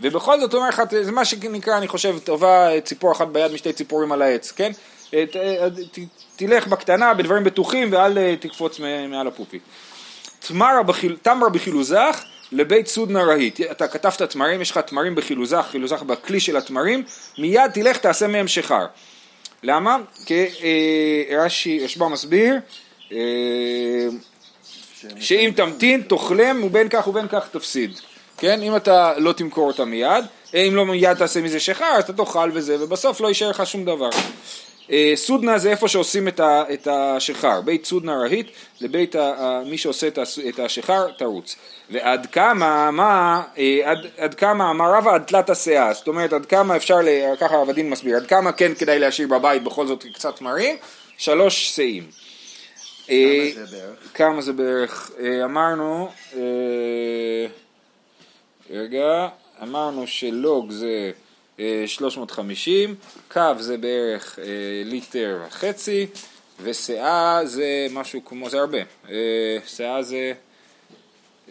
ובכל 0.00 0.40
זאת 0.40 0.54
אומר 0.54 0.68
לך, 0.68 0.82
זה 1.02 1.12
מה 1.12 1.24
שנקרא, 1.24 1.78
אני 1.78 1.88
חושב, 1.88 2.18
טובה 2.24 2.72
אה, 2.74 2.80
ציפור 2.80 3.12
אחת 3.12 3.26
ביד 3.28 3.52
משתי 3.52 3.72
ציפורים 3.72 4.12
על 4.12 4.22
העץ, 4.22 4.52
כן? 4.52 4.72
אה, 5.14 5.24
ת- 5.32 5.36
אה, 5.36 5.68
ת- 5.92 5.98
תלך 6.36 6.66
בקטנה, 6.66 7.14
בדברים 7.14 7.44
בטוחים, 7.44 7.92
ואל 7.92 8.18
אה, 8.18 8.34
תקפוץ 8.40 8.80
מעל 9.08 9.26
הפופי. 9.26 9.58
תמרה 11.22 11.48
בחילוזך 11.52 12.22
לבית 12.52 12.86
סודנה 12.86 13.24
רהיט. 13.24 13.60
אתה 13.60 13.88
כתבת 13.88 14.22
תמרים, 14.22 14.60
יש 14.60 14.70
לך 14.70 14.78
תמרים 14.78 15.14
בחילוזך, 15.14 15.66
חילוזך 15.70 16.02
בכלי 16.02 16.40
של 16.40 16.56
התמרים, 16.56 17.04
מיד 17.38 17.70
תלך 17.70 17.96
תעשה 17.96 18.26
מהם 18.26 18.48
שחר. 18.48 18.86
למה? 19.62 19.96
כי 20.26 20.46
אה, 20.62 21.44
רש"י, 21.44 21.84
רשב"א 21.84 22.08
מסביר, 22.08 22.54
אה, 23.12 23.18
שאם 25.20 25.50
תמתין 25.56 26.02
תאכלם 26.02 26.64
ובין 26.64 26.88
כך 26.88 27.08
ובין 27.08 27.28
כך 27.28 27.48
תפסיד. 27.50 28.00
כן? 28.38 28.62
אם 28.62 28.76
אתה 28.76 29.18
לא 29.18 29.32
תמכור 29.32 29.66
אותה 29.66 29.84
מיד, 29.84 30.24
אה, 30.54 30.62
אם 30.62 30.76
לא 30.76 30.86
מיד 30.86 31.14
תעשה 31.14 31.40
מזה 31.40 31.60
שחר, 31.60 31.84
אז 31.84 32.04
אתה 32.04 32.12
תאכל 32.12 32.50
וזה, 32.54 32.84
ובסוף 32.84 33.20
לא 33.20 33.28
יישאר 33.28 33.50
לך 33.50 33.66
שום 33.66 33.84
דבר. 33.84 34.10
אה, 34.90 35.12
סודנה 35.14 35.58
זה 35.58 35.70
איפה 35.70 35.88
שעושים 35.88 36.28
את, 36.28 36.40
ה, 36.40 36.62
את 36.72 36.88
השחר, 36.90 37.60
בית 37.60 37.84
סודנה 37.84 38.16
רהיט, 38.16 38.50
לבית 38.80 39.14
ה, 39.14 39.34
ה, 39.38 39.62
מי 39.66 39.78
שעושה 39.78 40.08
את, 40.48 40.58
השחר 40.58 41.10
תרוץ. 41.10 41.56
ועד 41.90 42.26
כמה, 42.26 42.90
מה, 42.90 43.42
אה, 43.58 43.80
עד, 43.84 43.98
עד 44.18 44.34
כמה 44.34 44.70
אמר 44.70 44.94
רבא 44.94 45.14
עד 45.14 45.22
תלת 45.22 45.50
הסאה, 45.50 45.92
זאת 45.92 46.08
אומרת 46.08 46.32
עד 46.32 46.46
כמה 46.46 46.76
אפשר, 46.76 46.98
ככה 47.40 47.56
הרב 47.56 47.70
הדין 47.70 47.90
מסביר, 47.90 48.16
עד 48.16 48.26
כמה 48.26 48.52
כן 48.52 48.74
כדאי 48.74 48.98
להשאיר 48.98 49.28
בבית 49.28 49.64
בכל 49.64 49.86
זאת 49.86 50.04
קצת 50.14 50.36
תמרים, 50.36 50.76
שלוש 51.18 51.76
שאים. 51.76 52.06
אה, 53.10 53.50
כמה 53.54 53.66
זה 53.66 53.76
בערך? 53.76 53.98
כמה 54.14 54.40
זה 54.40 54.52
בערך? 54.52 55.10
אמרנו, 55.44 56.08
רגע, 58.70 59.28
אמרנו 59.62 60.06
שלוג 60.06 60.70
זה 60.70 61.12
350, 61.86 62.94
קו 63.32 63.40
זה 63.58 63.76
בערך 63.76 64.38
אה, 64.38 64.44
ליטר 64.84 65.38
וחצי, 65.48 66.06
ושאה 66.62 67.40
זה 67.44 67.64
משהו 67.90 68.24
כמו, 68.24 68.50
זה 68.50 68.58
הרבה, 68.58 68.78
אה, 69.08 69.14
שאה 69.66 70.02
זה 70.02 70.32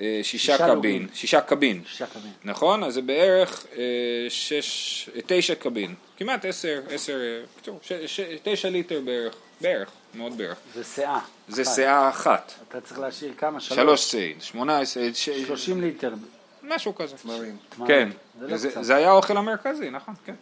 אה, 0.02 0.20
שישה 0.24 0.24
שישה 0.54 0.58
קבין, 0.58 0.76
לובים. 0.76 1.08
שישה 1.14 1.42
קבין, 1.42 1.82
שישה 1.88 2.06
קבין. 2.06 2.32
נכון? 2.44 2.84
אז 2.84 2.94
זה 2.94 3.02
בערך 3.02 3.66
אה, 3.78 3.84
שש, 4.30 5.10
אה, 5.16 5.22
תשע 5.28 5.56
קבין, 5.56 5.96
כמעט 6.18 6.46
עשר, 6.46 6.82
עשר, 6.90 7.20
אה, 7.68 7.74
ש- 7.82 7.94
ש- 8.06 8.20
תשע 8.44 8.70
ליטר 8.70 9.02
בערך, 9.02 9.34
בערך, 9.62 9.90
מאוד 10.16 10.38
בערך. 10.38 10.58
זה 10.76 10.84
שאה. 10.84 11.20
זה. 11.50 11.66
שאה 11.66 12.10
אחת, 12.10 12.54
אתה 12.70 12.82
צריך 12.82 13.00
להשאיר 13.00 13.34
כמה? 13.38 13.60
שלוש 13.60 14.04
סעין, 14.04 14.38
שמונה 14.42 14.80
עשרה, 14.80 15.04
ש- 15.14 15.30
30 15.48 15.82
ליטר. 15.82 16.14
משהו 16.76 16.96
כזה. 16.96 17.16
תמרים. 17.18 17.58
כן, 17.88 18.10
זה 18.40 18.48
לא 18.48 18.58
זה- 18.84 18.96
היה 18.96 19.10
האוכל 19.10 19.38
המרכזי, 19.38 19.90
נכון, 19.90 20.14
כן. 20.26 20.34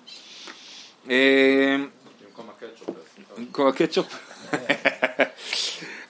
אה, 1.09 1.75
במקום 3.37 3.67
הקטשופ. 3.67 4.07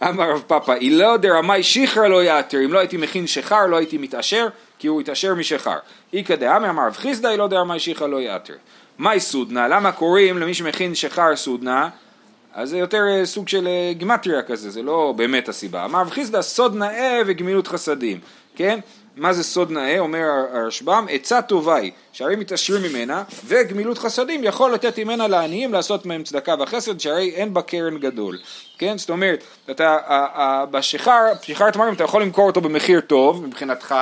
אמר 0.04 0.32
רב 0.32 0.44
פאפא, 0.48 0.72
אילו 0.72 1.18
דרמאי 1.18 1.64
שיחרא 1.64 2.08
לא 2.08 2.24
יעתר, 2.24 2.58
אם 2.66 2.74
לא 2.74 2.80
הייתי 2.80 2.98
מכין 2.98 3.28
שיכר 3.28 3.68
לא 3.68 3.76
הייתי 3.78 3.98
מתעשר, 3.98 4.48
כי 4.80 4.88
הוא 4.88 5.02
התעשר 5.02 5.36
משכר. 5.36 5.78
איכא 6.14 6.36
דאמר 6.36 6.70
אמר 6.70 6.88
רב 6.88 6.94
חיסדא, 6.94 7.30
אילו 7.30 7.48
דרמאי 7.48 7.80
שיחרא 7.80 8.08
לא 8.08 8.22
יעתר. 8.22 8.54
מאי 9.00 9.20
סודנה, 9.20 9.68
למה 9.68 9.92
קוראים 9.92 10.38
למי 10.38 10.54
שמכין 10.54 10.96
שיכר 10.96 11.36
סודנה? 11.36 11.90
אז 12.54 12.70
זה 12.70 12.78
יותר 12.78 13.02
אה, 13.12 13.26
סוג 13.26 13.48
של 13.48 13.68
אה, 13.68 13.94
גימטריה 13.94 14.42
כזה, 14.42 14.70
זה 14.70 14.82
לא 14.84 15.14
באמת 15.18 15.50
הסיבה. 15.50 15.86
אמר 15.86 16.02
רב 16.02 16.10
חיסדא, 16.10 16.42
סוד 16.42 16.76
נאה 16.76 17.22
וגמילות 17.26 17.68
חסדים, 17.68 18.20
כן? 18.56 18.80
מה 19.18 19.34
זה 19.34 19.44
סוד 19.44 19.72
נאה? 19.72 20.00
אומר 20.00 20.24
הרשב"ם, 20.54 21.06
עצה 21.10 21.42
טובה 21.42 21.76
היא, 21.76 21.92
שהרי 22.14 22.36
מתעשרים 22.36 22.84
ממנה, 22.84 23.24
וגמילות 23.46 23.98
חסדים 23.98 24.44
יכול 24.44 24.74
לתת 24.74 25.00
ממנה 25.00 25.28
לעניים 25.28 25.74
לעשות 25.74 26.06
מהם 26.06 26.24
צדקה 26.24 26.56
וחסד, 26.60 27.00
שהרי 27.00 27.30
אין 27.30 27.54
בה 27.54 27.62
קרן 27.62 27.98
גדול, 27.98 28.38
כן? 28.78 28.98
זאת 28.98 29.10
אומרת, 29.10 29.44
אתה, 29.72 29.98
בשיכר, 30.72 31.22
שיכר 31.42 31.72
תמרים 31.72 31.94
אתה 31.94 32.04
יכול 32.04 32.22
למכור 32.22 32.48
אותו 32.48 32.62
במחיר 32.62 33.02
טוב 33.02 33.46
מבחינתך, 33.46 33.96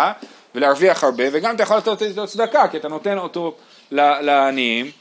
ולהרוויח 0.56 1.04
הרבה, 1.04 1.24
וגם 1.32 1.56
אתה 1.56 1.64
יכול 1.64 1.78
לתת 1.78 1.88
אותו 1.88 2.28
צדקה, 2.28 2.68
כי 2.68 2.78
אתה 2.78 2.88
נותן 2.88 3.18
אותו 3.18 3.56
לעניים, 3.92 4.92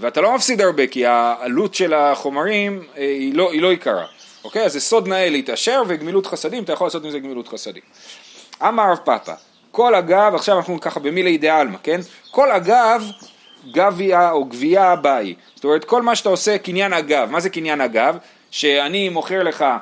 ואתה 0.00 0.20
לא 0.20 0.34
מפסיד 0.34 0.60
הרבה, 0.60 0.86
כי 0.86 1.06
העלות 1.06 1.74
של 1.74 1.94
החומרים 1.94 2.82
אה, 2.96 3.02
היא 3.02 3.34
לא, 3.34 3.52
היא 3.52 3.62
לא 3.62 3.72
יקרה, 3.72 4.06
אוקיי? 4.44 4.64
אז 4.64 4.72
זה 4.72 4.80
סוד 4.80 5.08
נאה 5.08 5.28
להתעשר, 5.28 5.82
וגמילות 5.88 6.26
חסדים, 6.26 6.62
אתה 6.62 6.72
יכול 6.72 6.86
לעשות 6.86 7.04
עם 7.04 7.10
זה 7.10 7.18
גמילות 7.18 7.48
חסדים. 7.48 7.82
אמר 8.62 8.90
רב 8.90 8.98
פאפא, 9.04 9.34
כל 9.70 9.94
אגב, 9.94 10.34
עכשיו 10.34 10.56
אנחנו 10.56 10.80
ככה 10.80 11.00
במילי 11.00 11.38
דה 11.38 11.56
עלמא, 11.56 11.76
כן? 11.82 12.00
כל 12.30 12.50
אגב, 12.50 13.04
גביה 13.70 14.30
או 14.30 14.44
גבייה 14.44 14.96
באי. 14.96 15.34
זאת 15.54 15.64
אומרת, 15.64 15.84
כל 15.84 16.02
מה 16.02 16.16
שאתה 16.16 16.28
עושה 16.28 16.58
קניין 16.58 16.92
אגב. 16.92 17.30
מה 17.30 17.40
זה 17.40 17.50
קניין 17.50 17.80
אגב? 17.80 18.16
שאני 18.50 19.08
מוכר 19.08 19.42
לך 19.42 19.62
אה, 19.62 19.78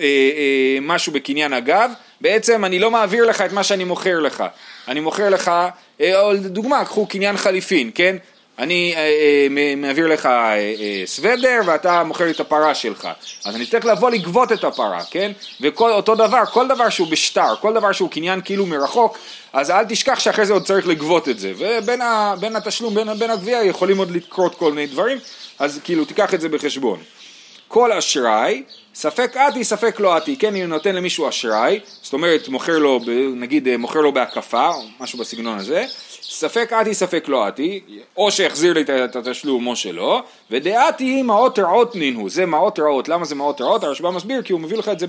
אה, 0.00 0.78
משהו 0.82 1.12
בקניין 1.12 1.52
אגב, 1.52 1.90
בעצם 2.20 2.64
אני 2.64 2.78
לא 2.78 2.90
מעביר 2.90 3.26
לך 3.26 3.40
את 3.40 3.52
מה 3.52 3.64
שאני 3.64 3.84
מוכר 3.84 4.20
לך. 4.20 4.44
אני 4.88 5.00
מוכר 5.00 5.28
לך, 5.28 5.50
אה, 6.00 6.20
או 6.20 6.32
לדוגמה, 6.32 6.84
קחו 6.84 7.06
קניין 7.06 7.36
חליפין, 7.36 7.90
כן? 7.94 8.16
אני 8.60 8.94
אה, 8.96 9.00
אה, 9.00 9.74
מעביר 9.76 10.06
לך 10.06 10.26
אה, 10.26 11.02
סוודר 11.06 11.60
ואתה 11.66 12.04
מוכר 12.04 12.24
לי 12.24 12.30
את 12.30 12.40
הפרה 12.40 12.74
שלך. 12.74 13.08
אז 13.44 13.56
אני 13.56 13.66
צריך 13.66 13.86
לבוא 13.86 14.10
לגבות 14.10 14.52
את 14.52 14.64
הפרה, 14.64 15.00
כן? 15.10 15.32
וכל 15.60 15.92
אותו 15.92 16.14
דבר, 16.14 16.46
כל 16.52 16.68
דבר 16.68 16.88
שהוא 16.88 17.08
בשטר, 17.08 17.56
כל 17.60 17.74
דבר 17.74 17.92
שהוא 17.92 18.10
קניין 18.10 18.40
כאילו 18.44 18.66
מרחוק, 18.66 19.18
אז 19.52 19.70
אל 19.70 19.84
תשכח 19.84 20.18
שאחרי 20.18 20.46
זה 20.46 20.52
עוד 20.52 20.64
צריך 20.64 20.86
לגבות 20.86 21.28
את 21.28 21.38
זה. 21.38 21.52
ובין 21.58 22.56
התשלום, 22.56 22.94
בין, 22.94 23.14
בין 23.18 23.30
הגבייה 23.30 23.64
יכולים 23.64 23.98
עוד 23.98 24.10
לקרות 24.10 24.54
כל 24.54 24.72
מיני 24.72 24.86
דברים, 24.86 25.18
אז 25.58 25.80
כאילו 25.84 26.04
תיקח 26.04 26.34
את 26.34 26.40
זה 26.40 26.48
בחשבון. 26.48 26.98
כל 27.68 27.92
אשראי, 27.92 28.62
ספק 28.94 29.36
אתי, 29.36 29.64
ספק 29.64 30.00
לא 30.00 30.16
אתי, 30.16 30.36
כן, 30.36 30.56
אם 30.56 30.68
נותן 30.68 30.94
למישהו 30.94 31.28
אשראי, 31.28 31.80
זאת 32.02 32.12
אומרת 32.12 32.48
מוכר 32.48 32.78
לו, 32.78 33.00
נגיד 33.36 33.76
מוכר 33.76 34.00
לו 34.00 34.12
בהקפה, 34.12 34.68
או 34.68 34.82
משהו 35.00 35.18
בסגנון 35.18 35.58
הזה, 35.58 35.84
ספק 36.32 36.72
אתי, 36.72 36.94
ספק 36.94 37.24
לא 37.28 37.48
אתי, 37.48 37.80
או 38.16 38.30
שיחזיר 38.30 38.72
לי 38.72 38.80
את- 38.82 39.16
התשלום 39.16 39.66
או 39.66 39.76
שלא, 39.76 40.22
ודעתי 40.50 41.22
מעות 41.22 41.58
רעות 41.58 41.96
נינו, 41.96 42.28
זה 42.30 42.46
מעות 42.46 42.78
רעות, 42.78 43.08
למה 43.08 43.24
זה 43.24 43.34
מעות 43.34 43.60
רעות? 43.60 43.84
הרשב"א 43.84 44.10
מסביר 44.10 44.42
כי 44.42 44.52
הוא 44.52 44.60
מביא 44.60 44.76
לך 44.78 44.88
את 44.88 44.98
זה 44.98 45.06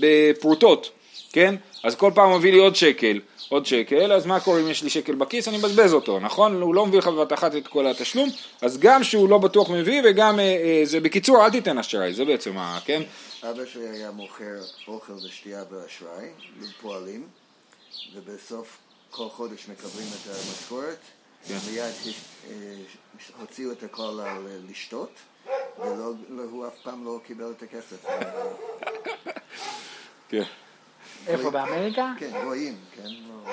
בפרוטות, 0.00 0.90
כן? 1.32 1.54
אז 1.84 1.94
כל 1.94 2.10
פעם 2.14 2.34
מביא 2.38 2.52
לי 2.52 2.58
עוד 2.58 2.76
שקל, 2.76 3.20
עוד 3.48 3.66
שקל, 3.66 4.12
אז 4.12 4.26
מה 4.26 4.40
קורה 4.40 4.60
אם 4.60 4.68
יש 4.68 4.82
לי 4.82 4.90
שקל 4.90 5.14
בכיס? 5.14 5.48
אני 5.48 5.56
מבזבז 5.58 5.92
אותו, 5.92 6.20
נכון? 6.20 6.62
הוא 6.62 6.74
לא 6.74 6.86
מביא 6.86 6.98
לך 6.98 7.06
בבת 7.08 7.32
אחת 7.32 7.56
את 7.56 7.68
כל 7.68 7.86
התשלום, 7.86 8.28
אז 8.62 8.78
גם 8.78 9.04
שהוא 9.04 9.28
לא 9.28 9.38
בטוח 9.38 9.70
מביא 9.70 10.02
וגם, 10.04 10.38
אה, 10.40 10.44
אה, 10.44 10.80
זה 10.84 11.00
בקיצור, 11.00 11.44
אל 11.44 11.50
תיתן 11.50 11.78
אשראי, 11.78 12.12
זה 12.14 12.24
בעצם 12.24 12.58
ה... 12.58 12.78
כן? 12.84 13.02
אבא 13.50 13.62
שלי 13.72 13.88
היה 13.88 14.10
מוכר 14.10 14.44
אוכל 14.88 15.12
ושתייה 15.26 15.62
באשראי 15.70 16.28
לפועלים, 16.62 17.22
ובסוף 18.16 18.78
כל 19.10 19.28
חודש 19.28 19.68
מקבלים 19.68 20.08
את 20.08 20.30
המשכורת, 20.30 20.98
כן. 21.48 21.54
מיד 21.70 21.82
אה, 22.50 22.54
הוציאו 23.40 23.72
את 23.72 23.82
הכל 23.82 24.02
על 24.02 24.46
אה, 24.46 24.56
לשתות, 24.70 25.10
והוא 26.36 26.66
אף 26.66 26.72
פעם 26.82 27.04
לא 27.04 27.20
קיבל 27.26 27.52
את 27.56 27.62
הכסף. 27.62 28.06
כן. 30.28 30.42
איפה, 31.26 31.50
באמריקה? 31.50 32.12
כן, 32.18 32.30
רואים, 32.44 32.76
כן. 32.96 33.02
לא- 33.02 33.52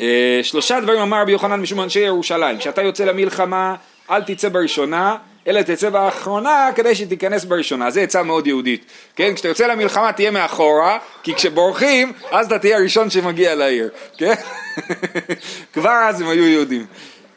אה, 0.00 0.40
שלושה 0.42 0.80
דברים 0.80 1.00
אמר 1.00 1.22
רבי 1.22 1.32
יוחנן 1.32 1.60
משום 1.60 1.80
אנשי 1.80 1.98
ירושלים, 2.00 2.58
כשאתה 2.58 2.82
יוצא 2.82 3.04
למלחמה 3.04 3.76
אל 4.10 4.22
תצא 4.24 4.48
בראשונה, 4.48 5.16
אלא 5.46 5.62
תצא 5.62 5.90
באחרונה 5.90 6.70
כדי 6.74 6.94
שתיכנס 6.94 7.44
בראשונה, 7.44 7.90
זה 7.90 8.00
עצה 8.00 8.22
מאוד 8.22 8.46
יהודית, 8.46 8.84
כן? 9.16 9.34
כשאתה 9.34 9.48
יוצא 9.48 9.66
למלחמה 9.66 10.12
תהיה 10.12 10.30
מאחורה, 10.30 10.98
כי 11.22 11.34
כשבורחים 11.34 12.12
אז 12.30 12.46
אתה 12.46 12.58
תהיה 12.58 12.76
הראשון 12.76 13.10
שמגיע 13.10 13.54
לעיר, 13.54 13.88
כן? 14.18 14.34
כבר 15.74 16.04
אז 16.08 16.20
הם 16.20 16.28
היו 16.28 16.46
יהודים. 16.46 16.86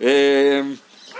אה, 0.01 0.61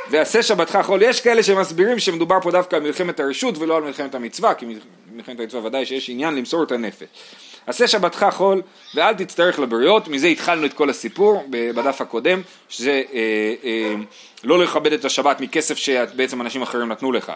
ועשה 0.10 0.44
שבתך 0.44 0.80
חול, 0.84 1.02
יש 1.02 1.22
כאלה 1.22 1.44
שמסבירים 1.44 2.00
שמדובר 2.00 2.38
פה 2.42 2.52
דווקא 2.52 2.76
על 2.76 2.82
מלחמת 2.82 3.20
הרשות 3.20 3.58
ולא 3.58 3.78
על 3.78 3.84
מלחמת 3.84 4.16
המצווה, 4.16 4.54
כי 4.54 4.66
מלחמת 5.14 5.40
המצווה 5.40 5.66
ודאי 5.66 5.86
שיש 5.86 6.10
עניין 6.10 6.36
למסור 6.36 6.64
את 6.64 6.72
הנפש. 6.72 7.08
עשה 7.68 7.88
שבתך 7.88 8.26
חול 8.32 8.62
ואל 8.96 9.14
תצטרך 9.14 9.60
לבריות, 9.60 10.08
מזה 10.08 10.28
התחלנו 10.28 10.66
את 10.66 10.74
כל 10.74 10.90
הסיפור 10.90 11.44
בדף 11.50 12.02
הקודם, 12.02 12.42
שזה 12.70 13.04
אה, 13.14 13.54
אה, 13.64 13.96
לא 14.44 14.60
לכבד 14.60 14.94
את 14.94 15.06
השבת 15.06 15.42
מכסף 15.42 15.78
שבעצם 15.78 16.42
אנשים 16.42 16.62
אחרים 16.62 16.90
נתנו 16.90 17.12
לך. 17.12 17.32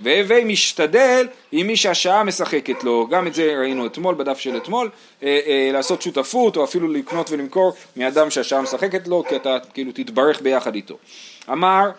והווי 0.00 0.44
משתדל 0.44 1.26
עם 1.52 1.66
מי 1.66 1.76
שהשעה 1.76 2.24
משחקת 2.24 2.84
לו, 2.84 3.06
גם 3.10 3.26
את 3.26 3.34
זה 3.34 3.54
ראינו 3.58 3.86
אתמול 3.86 4.14
בדף 4.14 4.38
של 4.38 4.56
אתמול, 4.56 4.90
אה, 5.22 5.40
אה, 5.46 5.70
לעשות 5.72 6.02
שותפות 6.02 6.56
או 6.56 6.64
אפילו 6.64 6.88
לקנות 6.88 7.30
ולמכור 7.30 7.72
מאדם 7.96 8.30
שהשעה 8.30 8.62
משחקת 8.62 9.08
לו, 9.08 9.24
כי 9.28 9.36
אתה 9.36 9.56
כאילו 9.74 9.92
תתברך 9.92 10.42
ביחד 10.42 10.74
איתו. 10.74 10.98
אמר 11.52 11.90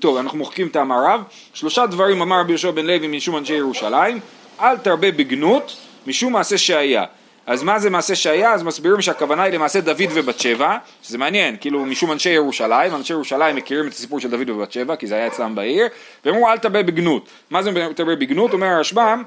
טוב, 0.00 0.16
אנחנו 0.16 0.38
מוחקים 0.38 0.66
את 0.66 0.76
המערב. 0.76 1.22
שלושה 1.54 1.86
דברים 1.86 2.22
אמר 2.22 2.40
רבי 2.40 2.52
יהושע 2.52 2.70
בן 2.70 2.86
לוי 2.86 3.06
משום 3.08 3.36
אנשי 3.36 3.54
ירושלים, 3.54 4.20
אל 4.60 4.76
תרבה 4.76 5.10
בגנות 5.10 5.76
משום 6.06 6.32
מעשה 6.32 6.58
שהיה. 6.58 7.04
אז 7.46 7.62
מה 7.62 7.78
זה 7.78 7.90
מעשה 7.90 8.14
שהיה? 8.14 8.52
אז 8.52 8.62
מסבירים 8.62 9.00
שהכוונה 9.00 9.42
היא 9.42 9.52
למעשה 9.52 9.80
דוד 9.80 10.08
ובת 10.14 10.40
שבע, 10.40 10.76
שזה 11.02 11.18
מעניין, 11.18 11.56
כאילו 11.60 11.84
משום 11.84 12.12
אנשי 12.12 12.30
ירושלים, 12.30 12.94
אנשי 12.94 13.12
ירושלים 13.12 13.56
מכירים 13.56 13.86
את 13.86 13.92
הסיפור 13.92 14.20
של 14.20 14.30
דוד 14.30 14.50
ובת 14.50 14.72
שבע, 14.72 14.96
כי 14.96 15.06
זה 15.06 15.14
היה 15.14 15.26
אצלם 15.26 15.54
בעיר, 15.54 15.86
והם 16.24 16.34
אמרו 16.34 16.48
אל 16.48 16.58
תרבה 16.58 16.82
בגנות. 16.82 17.28
מה 17.50 17.62
זה 17.62 17.70
תרבה 17.96 18.16
בגנות? 18.16 18.52
אומר 18.52 18.66
הרשב"ם, 18.66 19.22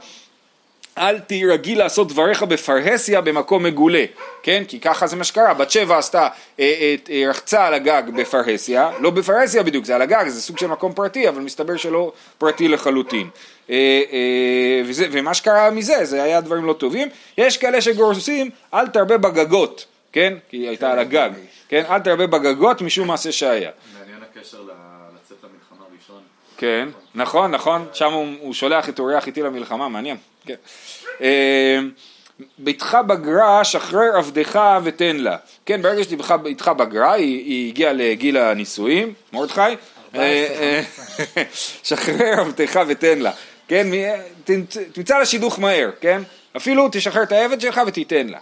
אל 0.98 1.20
תהי 1.20 1.46
רגיל 1.46 1.80
לעשות 1.80 2.08
דבריך 2.08 2.44
בפרהסיה 2.44 3.22
במקום 3.22 3.64
מגולה, 3.64 4.06
כן? 4.44 4.64
כי 4.68 4.80
ככה 4.80 5.08
זה 5.08 5.16
מה 5.16 5.24
שקרה, 5.24 5.54
בת 5.54 5.72
שבע 5.72 5.98
עשתה, 5.98 6.22
אה, 6.22 6.28
אה, 6.60 6.96
אה, 7.10 7.30
רחצה 7.30 7.68
על 7.68 7.74
הגג 7.74 8.04
בפרהסיה, 8.18 8.92
לא 9.00 9.10
בפרהסיה 9.10 9.64
בדיוק, 9.64 9.86
זה 9.86 9.96
על 9.96 10.02
הגג, 10.02 10.28
זה 10.28 10.42
סוג 10.42 10.58
של 10.58 10.68
מקום 10.68 10.94
פרטי, 10.94 11.30
אבל 11.30 11.42
מסתבר 11.42 11.78
שלא 11.78 12.12
פרטי 12.38 12.68
לחלוטין. 12.68 13.30
אה, 13.70 14.02
אה, 14.12 14.82
וזה, 14.86 15.08
ומה 15.12 15.34
שקרה 15.34 15.72
מזה, 15.72 16.06
זה 16.06 16.24
היה 16.24 16.42
דברים 16.42 16.66
לא 16.66 16.74
טובים. 16.74 17.08
יש 17.38 17.58
כאלה 17.58 17.82
שגורסים, 17.82 18.50
אל 18.74 18.88
תרבה 18.88 19.18
בגגות, 19.18 19.86
כן? 20.12 20.34
כי 20.50 20.58
היא 20.58 20.68
הייתה 20.68 20.92
על 20.92 21.00
הגג, 21.00 21.30
כן? 21.70 21.84
אל 21.90 22.00
תרבה 22.00 22.28
בגגות 22.28 22.82
משום 22.82 23.08
מעשה 23.08 23.32
שהיה. 23.32 23.72
מעניין 24.00 24.20
הקשר 24.32 24.58
לצאת 24.62 25.38
למלחמה 25.44 25.86
ראשון. 26.00 26.22
כן, 26.58 26.90
נכון, 27.16 27.52
נכון, 27.52 27.86
שם 27.94 28.14
הוא, 28.14 28.28
הוא 28.40 28.54
שולח 28.54 28.90
את 28.90 29.00
אורח 29.00 29.28
איתי 29.28 29.42
למלחמה, 29.42 29.90
מעניין, 29.90 30.18
ביתך 32.58 32.98
בגרה, 33.08 33.64
שחרר 33.64 34.18
עבדך 34.18 34.60
ותן 34.84 35.18
לה. 35.18 35.38
כן, 35.66 35.82
ברגע 35.82 36.04
שבתך 36.04 36.68
בגרה, 36.68 37.14
היא, 37.14 37.46
היא 37.46 37.70
הגיעה 37.70 37.94
לגיל 37.94 38.38
הנישואים, 38.38 39.14
מרדכי, 39.34 39.62
אה, 40.16 40.82
שחרר 41.84 42.40
עבדך 42.40 42.80
ותן 42.88 43.20
לה. 43.20 43.32
כן, 43.68 43.88
תמצא 44.94 45.18
לה 45.18 45.26
שידוך 45.26 45.60
מהר, 45.60 45.90
כן? 46.02 46.22
אפילו 46.58 46.90
תשחרר 46.92 47.24
את 47.24 47.32
העבד 47.32 47.62
שלך 47.62 47.82
ותיתן 47.88 48.28
לה. 48.28 48.40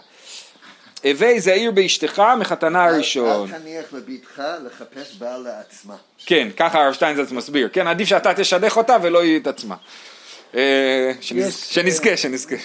הווי 1.04 1.40
זהיר 1.40 1.70
באשתך 1.70 2.22
מחתנה 2.38 2.84
הראשון. 2.84 3.52
אל 3.52 3.58
תניח 3.58 3.92
לביתך 3.92 4.42
לחפש 4.66 5.14
בעל 5.18 5.42
לעצמה. 5.42 5.94
כן, 6.26 6.48
ככה 6.56 6.84
הרב 6.84 6.92
שטיינזלץ 6.92 7.30
מסביר. 7.30 7.68
כן, 7.72 7.86
עדיף 7.86 8.08
שאתה 8.08 8.34
תשדך 8.34 8.76
אותה 8.76 8.96
ולא 9.02 9.22
היא 9.22 9.40
את 9.40 9.46
עצמה. 9.46 9.76
אה, 10.56 10.60
שנז- 11.20 11.34
יש, 11.48 11.54
שנזכה, 11.70 12.16
שנזכה. 12.16 12.56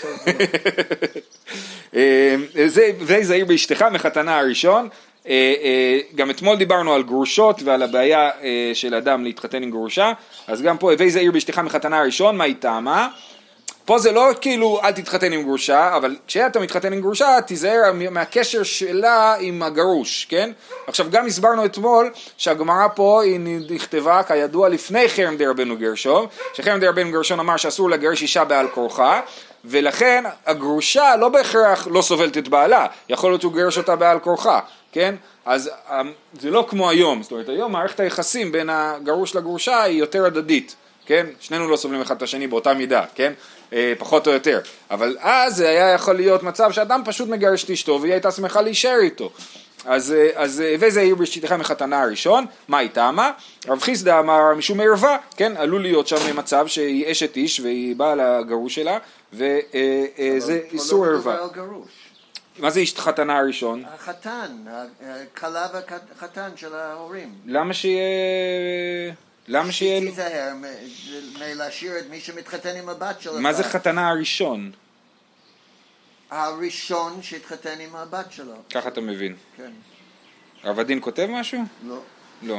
אה, 1.96 2.36
זה 2.68 2.90
זהיר 3.22 3.46
באשתך 3.46 3.86
מחתנה 3.92 4.40
הראשון. 4.40 4.90
אה, 5.30 5.34
אה, 5.64 6.00
גם 6.16 6.30
אתמול 6.30 6.58
דיברנו 6.58 6.94
על 6.94 7.04
גרושות 7.04 7.62
ועל 7.64 7.84
הבעיה 7.84 8.30
אה, 8.44 8.72
של 8.74 8.96
אדם 8.96 9.24
להתחתן 9.24 9.64
עם 9.64 9.72
גרושה, 9.72 10.14
אז 10.48 10.62
גם 10.62 10.78
פה 10.78 10.92
וי 11.00 11.12
זהיר 11.12 11.32
באשתך 11.32 11.60
מחתנה 11.60 12.00
הראשון, 12.00 12.38
מה 12.38 12.44
היא 12.44 12.56
טעמה? 12.60 13.08
פה 13.88 14.00
זה 14.00 14.12
לא 14.12 14.30
כאילו 14.42 14.80
אל 14.84 14.92
תתחתן 14.92 15.34
עם 15.34 15.44
גרושה, 15.44 15.96
אבל 15.96 16.16
כשאתה 16.28 16.60
מתחתן 16.60 16.94
עם 16.94 17.02
גרושה 17.02 17.42
תיזהר 17.46 17.92
מהקשר 18.12 18.64
שלה 18.64 19.36
עם 19.40 19.64
הגרוש, 19.64 20.26
כן? 20.30 20.52
עכשיו 20.88 21.06
גם 21.10 21.26
הסברנו 21.26 21.66
אתמול 21.66 22.12
שהגמרא 22.38 22.88
פה 22.96 23.24
היא 23.24 23.40
נכתבה 23.70 24.24
כידוע 24.24 24.70
לפני 24.70 25.10
חרם 25.10 25.38
די 25.38 25.46
רבנו 25.46 25.78
גרשום, 25.78 26.28
שחרם 26.54 26.80
די 26.80 26.88
רבנו 26.88 27.12
גרשום 27.12 27.40
אמר 27.40 27.58
שאסור 27.58 27.90
לגרש 27.90 28.22
אישה 28.22 28.46
בעל 28.46 28.68
כורחה, 28.68 29.22
ולכן 29.66 30.24
הגרושה 30.46 31.16
לא 31.16 31.30
בהכרח 31.30 31.88
לא 31.92 32.02
סובלת 32.02 32.38
את 32.38 32.48
בעלה, 32.48 32.86
יכול 33.10 33.32
להיות 33.32 33.42
שהוא 33.42 33.54
גירש 33.54 33.78
אותה 33.78 33.96
בעל 33.96 34.20
כורחה, 34.20 34.60
כן? 34.92 35.16
אז 35.46 35.70
אמ, 35.92 36.12
זה 36.40 36.52
לא 36.52 36.66
כמו 36.70 36.90
היום, 36.90 37.24
זאת 37.24 37.32
אומרת 37.32 37.50
היום 37.50 37.72
מערכת 37.72 38.00
היחסים 38.00 38.52
בין 38.52 38.70
הגרוש 38.70 39.36
לגרושה 39.36 39.82
היא 39.82 40.00
יותר 40.00 40.26
הדדית. 40.26 40.76
כן? 41.08 41.26
שנינו 41.40 41.68
לא 41.68 41.76
סובלים 41.76 42.02
אחד 42.02 42.16
את 42.16 42.22
השני 42.22 42.48
באותה 42.48 42.74
מידה, 42.74 43.04
כן? 43.16 43.34
אה, 43.74 43.94
פחות 43.98 44.28
או 44.28 44.32
יותר. 44.32 44.60
אבל 44.92 45.18
אז 45.20 45.56
זה 45.56 45.70
היה 45.70 45.94
יכול 45.94 46.16
להיות 46.16 46.44
מצב 46.44 46.72
שאדם 46.72 47.02
פשוט 47.06 47.30
מגרש 47.30 47.64
את 47.64 47.70
אשתו 47.70 48.00
והיא 48.02 48.14
הייתה 48.14 48.32
שמחה 48.32 48.62
להישאר 48.62 49.00
איתו. 49.00 49.32
אז, 49.86 50.12
אה, 50.12 50.30
אז 50.36 50.62
אה, 50.62 50.76
וזה 50.80 51.00
העיר 51.00 51.16
בשיטתך 51.16 51.52
מחתנה 51.52 52.02
הראשון, 52.02 52.46
מה 52.68 52.78
היא 52.78 52.90
טעמה? 52.90 53.32
רב 53.68 53.82
חיסדא 53.82 54.20
אמר 54.20 54.54
משום 54.56 54.80
ערווה, 54.80 55.18
כן? 55.38 55.58
עלול 55.58 55.82
להיות 55.82 56.08
שם 56.08 56.38
מצב 56.38 56.68
שהיא 56.68 57.12
אשת 57.12 57.36
איש 57.36 57.60
והיא 57.60 57.96
באה 57.96 58.16
לגרוש 58.16 58.76
שלה 58.76 58.98
וזה 59.34 60.60
איסור 60.72 61.06
ערווה. 61.06 61.38
מה 62.60 62.70
זה 62.70 62.80
איש 62.80 63.00
חתנה 63.00 63.38
הראשון? 63.38 63.84
החתן, 63.96 64.52
הכלה 65.02 65.68
והחתן 65.74 66.50
של 66.56 66.76
ההורים. 66.76 67.34
למה 67.46 67.74
שיהיה... 67.74 69.14
למה 69.48 69.72
שיהיה... 69.72 70.00
לו- 70.02 70.10
תיזהר 70.10 70.54
מ- 70.56 70.64
מלהשאיר 71.40 72.00
את 72.00 72.10
מי 72.10 72.20
שמתחתן 72.22 72.76
עם 72.76 72.90
הבת 72.90 73.22
שלך. 73.22 73.34
מה 73.40 73.54
זה 73.54 73.64
חתנה 73.64 74.10
הראשון? 74.10 74.72
הראשון 76.32 77.22
שהתחתן 77.22 77.80
עם 77.80 77.96
הבת 77.96 78.26
שלו. 78.32 78.54
ככה 78.74 78.90
אתה 78.90 79.02
מבין. 79.02 79.36
כן. 79.58 79.72
הרב 80.64 80.80
הדין 80.80 81.00
כותב 81.02 81.28
משהו? 81.30 81.62
לא. 81.88 82.00
לא. 82.44 82.58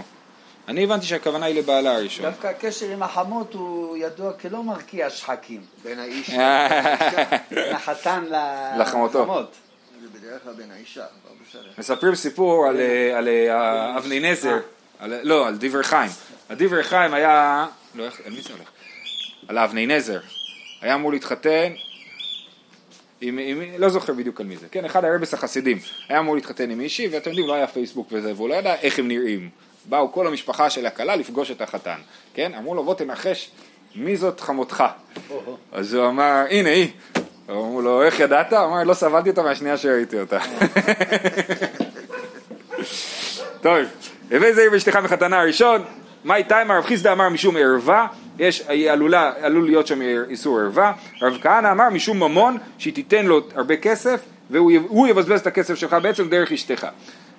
אני 0.69 0.85
הבנתי 0.85 1.07
שהכוונה 1.07 1.47
היא 1.47 1.59
לבעלה 1.59 1.95
הראשון. 1.97 2.25
דווקא 2.25 2.47
הקשר 2.47 2.87
עם 2.91 3.03
החמות 3.03 3.55
הוא 3.55 3.97
ידוע 3.97 4.33
כלא 4.33 4.63
מרקיע 4.63 5.11
שחקים. 5.11 5.65
בין 5.83 5.99
האיש 5.99 6.31
אה. 6.31 7.37
בין 7.51 7.75
החתן 7.75 8.25
ל- 8.25 8.81
לחמותו. 8.83 9.23
לחמות. 9.23 9.55
זה 10.03 10.19
בדרך 10.19 10.43
כלל 10.43 10.53
בין 10.55 10.71
האישה, 10.71 11.01
אבל 11.05 11.35
בסדר. 11.49 11.71
מספרים 11.79 12.15
סיפור 12.15 12.67
על, 12.67 12.81
אה, 12.81 13.19
על 13.19 13.29
אה, 13.29 13.97
אבני 13.99 14.21
נזר, 14.33 14.59
לא, 15.03 15.47
על 15.49 15.57
דברי 15.61 15.85
חיים. 15.85 16.11
הדברי 16.49 16.83
חיים 16.83 17.15
היה, 17.15 17.67
לא, 17.95 18.05
איך, 18.05 18.21
על 18.25 18.33
מי 18.33 18.41
זה 18.41 18.53
הולך? 18.53 18.69
על 19.49 19.59
האבני 19.59 19.87
נזר. 19.87 20.21
היה 20.81 20.95
אמור 20.95 21.13
להתחתן 21.13 21.73
עם, 23.21 23.39
עם, 23.39 23.63
לא 23.79 23.89
זוכר 23.89 24.13
בדיוק 24.13 24.41
על 24.41 24.47
מי 24.47 24.57
זה, 24.57 24.67
כן, 24.71 24.85
אחד 24.85 25.05
הרבס 25.05 25.35
החסידים, 25.35 25.79
היה 26.09 26.19
אמור 26.19 26.35
להתחתן 26.35 26.71
עם 26.71 26.79
מישהי, 26.79 27.09
ואתם 27.09 27.31
יודעים, 27.31 27.49
לא 27.49 27.55
היה 27.55 27.67
פייסבוק 27.67 28.09
וזה, 28.13 28.35
והוא 28.35 28.49
לא 28.49 28.55
ידע 28.55 28.75
איך 28.75 28.99
הם 28.99 29.09
נראים. 29.09 29.51
באו 29.85 30.13
כל 30.13 30.27
המשפחה 30.27 30.71
של 30.71 30.87
הכלה 30.87 31.17
לפגוש 31.17 31.51
את 31.51 31.61
החתן, 31.61 31.99
כן? 32.35 32.55
אמרו 32.55 32.75
לו, 32.75 32.85
בוא 32.85 32.95
תנחש 32.95 33.51
מי 33.95 34.17
זאת 34.17 34.41
חמותך. 34.41 34.85
אז 35.73 35.95
הוא 35.95 36.09
אמר, 36.09 36.45
הנה 36.51 36.71
היא. 36.71 36.91
אמרו 37.51 37.83
לו, 37.83 38.03
איך 38.03 38.21
ידעת? 38.21 38.53
הוא 38.53 38.65
אמר, 38.65 38.85
לא 38.85 38.95
סבלתי 38.95 39.31
אותה 39.31 39.43
מהשנייה 39.43 39.77
שראיתי 39.77 40.21
אותה. 40.21 40.39
טוב, 43.63 43.77
הווי 44.31 44.55
זהיר 44.55 44.71
באשתך 44.71 44.97
מחתנה 44.97 45.41
הראשון, 45.41 45.85
מאי 46.29 46.45
תימא 46.45 46.73
רב 46.73 46.85
חיסדא 46.85 47.13
אמר 47.13 47.29
משום 47.29 47.57
ערווה, 47.57 48.07
יש, 48.39 48.63
היא 48.69 48.91
עלולה, 48.91 49.33
עלול 49.41 49.65
להיות 49.65 49.87
שם 49.87 50.01
איסור 50.31 50.61
ערווה, 50.61 50.93
רב 51.23 51.39
כהנא 51.43 51.73
אמר 51.73 51.89
משום 51.91 52.23
ממון, 52.23 52.57
שהיא 52.79 52.95
תיתן 52.95 53.27
לו 53.27 53.41
הרבה 53.55 53.77
כסף, 53.77 54.21
והוא 54.51 55.07
יבזבז 55.09 55.41
את 55.41 55.47
הכסף 55.47 55.75
שלך 55.75 55.97
בעצם 56.03 56.29
דרך 56.29 56.53
אשתך. 56.53 56.87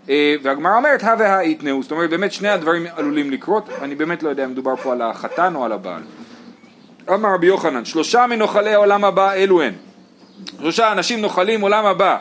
אה, 0.10 0.36
והגמרא 0.43 0.77
אומרת, 0.77 1.03
הא 1.03 1.15
והא 1.19 1.43
יתנאו, 1.43 1.84
זאת 1.84 1.91
אומרת 1.91 2.10
באמת 2.10 2.31
שני 2.31 2.50
הדברים 2.50 2.86
עלולים 2.96 3.31
לקרות, 3.31 3.69
אני 3.81 3.96
באמת 3.96 4.24
לא 4.24 4.29
יודע 4.29 4.46
אם 4.46 4.51
מדובר 4.51 4.75
פה 4.75 4.91
על 4.91 5.01
החתן 5.01 5.55
או 5.55 5.65
על 5.65 5.72
הבעל. 5.72 6.01
אמר 7.13 7.34
רבי 7.34 7.48
יוחנן, 7.48 7.85
שלושה 7.85 8.27
מנוחלי 8.27 8.74
העולם 8.74 9.05
הבא 9.05 9.33
אלו 9.33 9.61
הן. 9.61 9.74
שלושה 10.59 10.92
אנשים 10.92 11.22
נוחלים 11.22 11.61
עולם 11.61 11.85
הבא. 11.85 12.18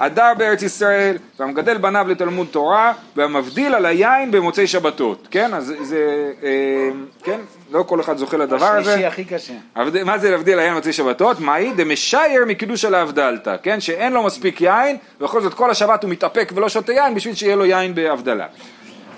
הדר 0.00 0.32
בארץ 0.38 0.62
ישראל, 0.62 1.16
והמגדל 1.40 1.78
בניו 1.78 2.06
לתלמוד 2.08 2.46
תורה, 2.50 2.92
והמבדיל 3.16 3.74
על 3.74 3.86
היין 3.86 4.30
במוצאי 4.30 4.66
שבתות. 4.66 5.28
כן, 5.30 5.54
אז 5.54 5.74
זה, 5.82 6.32
אה, 6.42 6.90
כן, 7.24 7.40
לא 7.70 7.82
כל 7.82 8.00
אחד 8.00 8.16
זוכה 8.16 8.36
לדבר 8.36 8.66
הזה. 8.66 8.90
השלישי 8.90 9.06
הכי 9.06 9.24
קשה. 9.24 9.52
מה 10.04 10.18
זה 10.18 10.30
להבדיל 10.30 10.58
היין 10.58 10.72
במוצאי 10.72 10.92
שבתות? 10.92 11.40
מהי? 11.40 11.72
דמשייר 11.76 12.44
מקידוש 12.46 12.84
על 12.84 12.94
ההבדלתא, 12.94 13.56
כן? 13.62 13.80
שאין 13.80 14.12
לו 14.12 14.22
מספיק 14.22 14.60
יין, 14.60 14.96
ובכל 15.20 15.40
זאת 15.40 15.54
כל 15.54 15.70
השבת 15.70 16.02
הוא 16.02 16.10
מתאפק 16.10 16.52
ולא 16.54 16.68
שותה 16.68 16.92
יין 16.92 17.14
בשביל 17.14 17.34
שיהיה 17.34 17.56
לו 17.56 17.64
יין 17.64 17.94
בהבדלה. 17.94 18.46